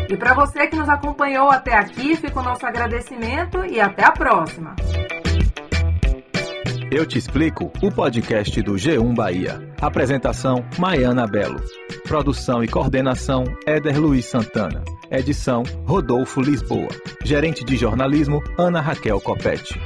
E 0.10 0.18
para 0.18 0.34
você 0.34 0.66
que 0.66 0.76
nos 0.76 0.90
acompanhou 0.90 1.52
até 1.52 1.76
aqui, 1.76 2.16
fica 2.16 2.40
o 2.40 2.44
nosso 2.44 2.66
agradecimento 2.66 3.64
e 3.64 3.80
até 3.80 4.04
a 4.04 4.12
próxima. 4.12 4.76
Eu 6.92 7.06
te 7.06 7.20
explico 7.20 7.72
o 7.84 7.92
podcast 7.92 8.60
do 8.64 8.74
G1 8.74 9.14
Bahia. 9.14 9.62
Apresentação: 9.80 10.66
Maiana 10.80 11.28
Belo. 11.28 11.62
Produção 12.08 12.64
e 12.64 12.68
coordenação: 12.68 13.44
Éder 13.68 14.02
Luiz 14.02 14.26
Santana. 14.26 14.84
Edição: 15.12 15.62
Rodolfo 15.86 16.42
Lisboa. 16.42 16.90
Gerente 17.24 17.64
de 17.64 17.78
jornalismo: 17.78 18.42
Ana 18.58 18.82
Raquel 18.82 19.22
Copete. 19.22 19.80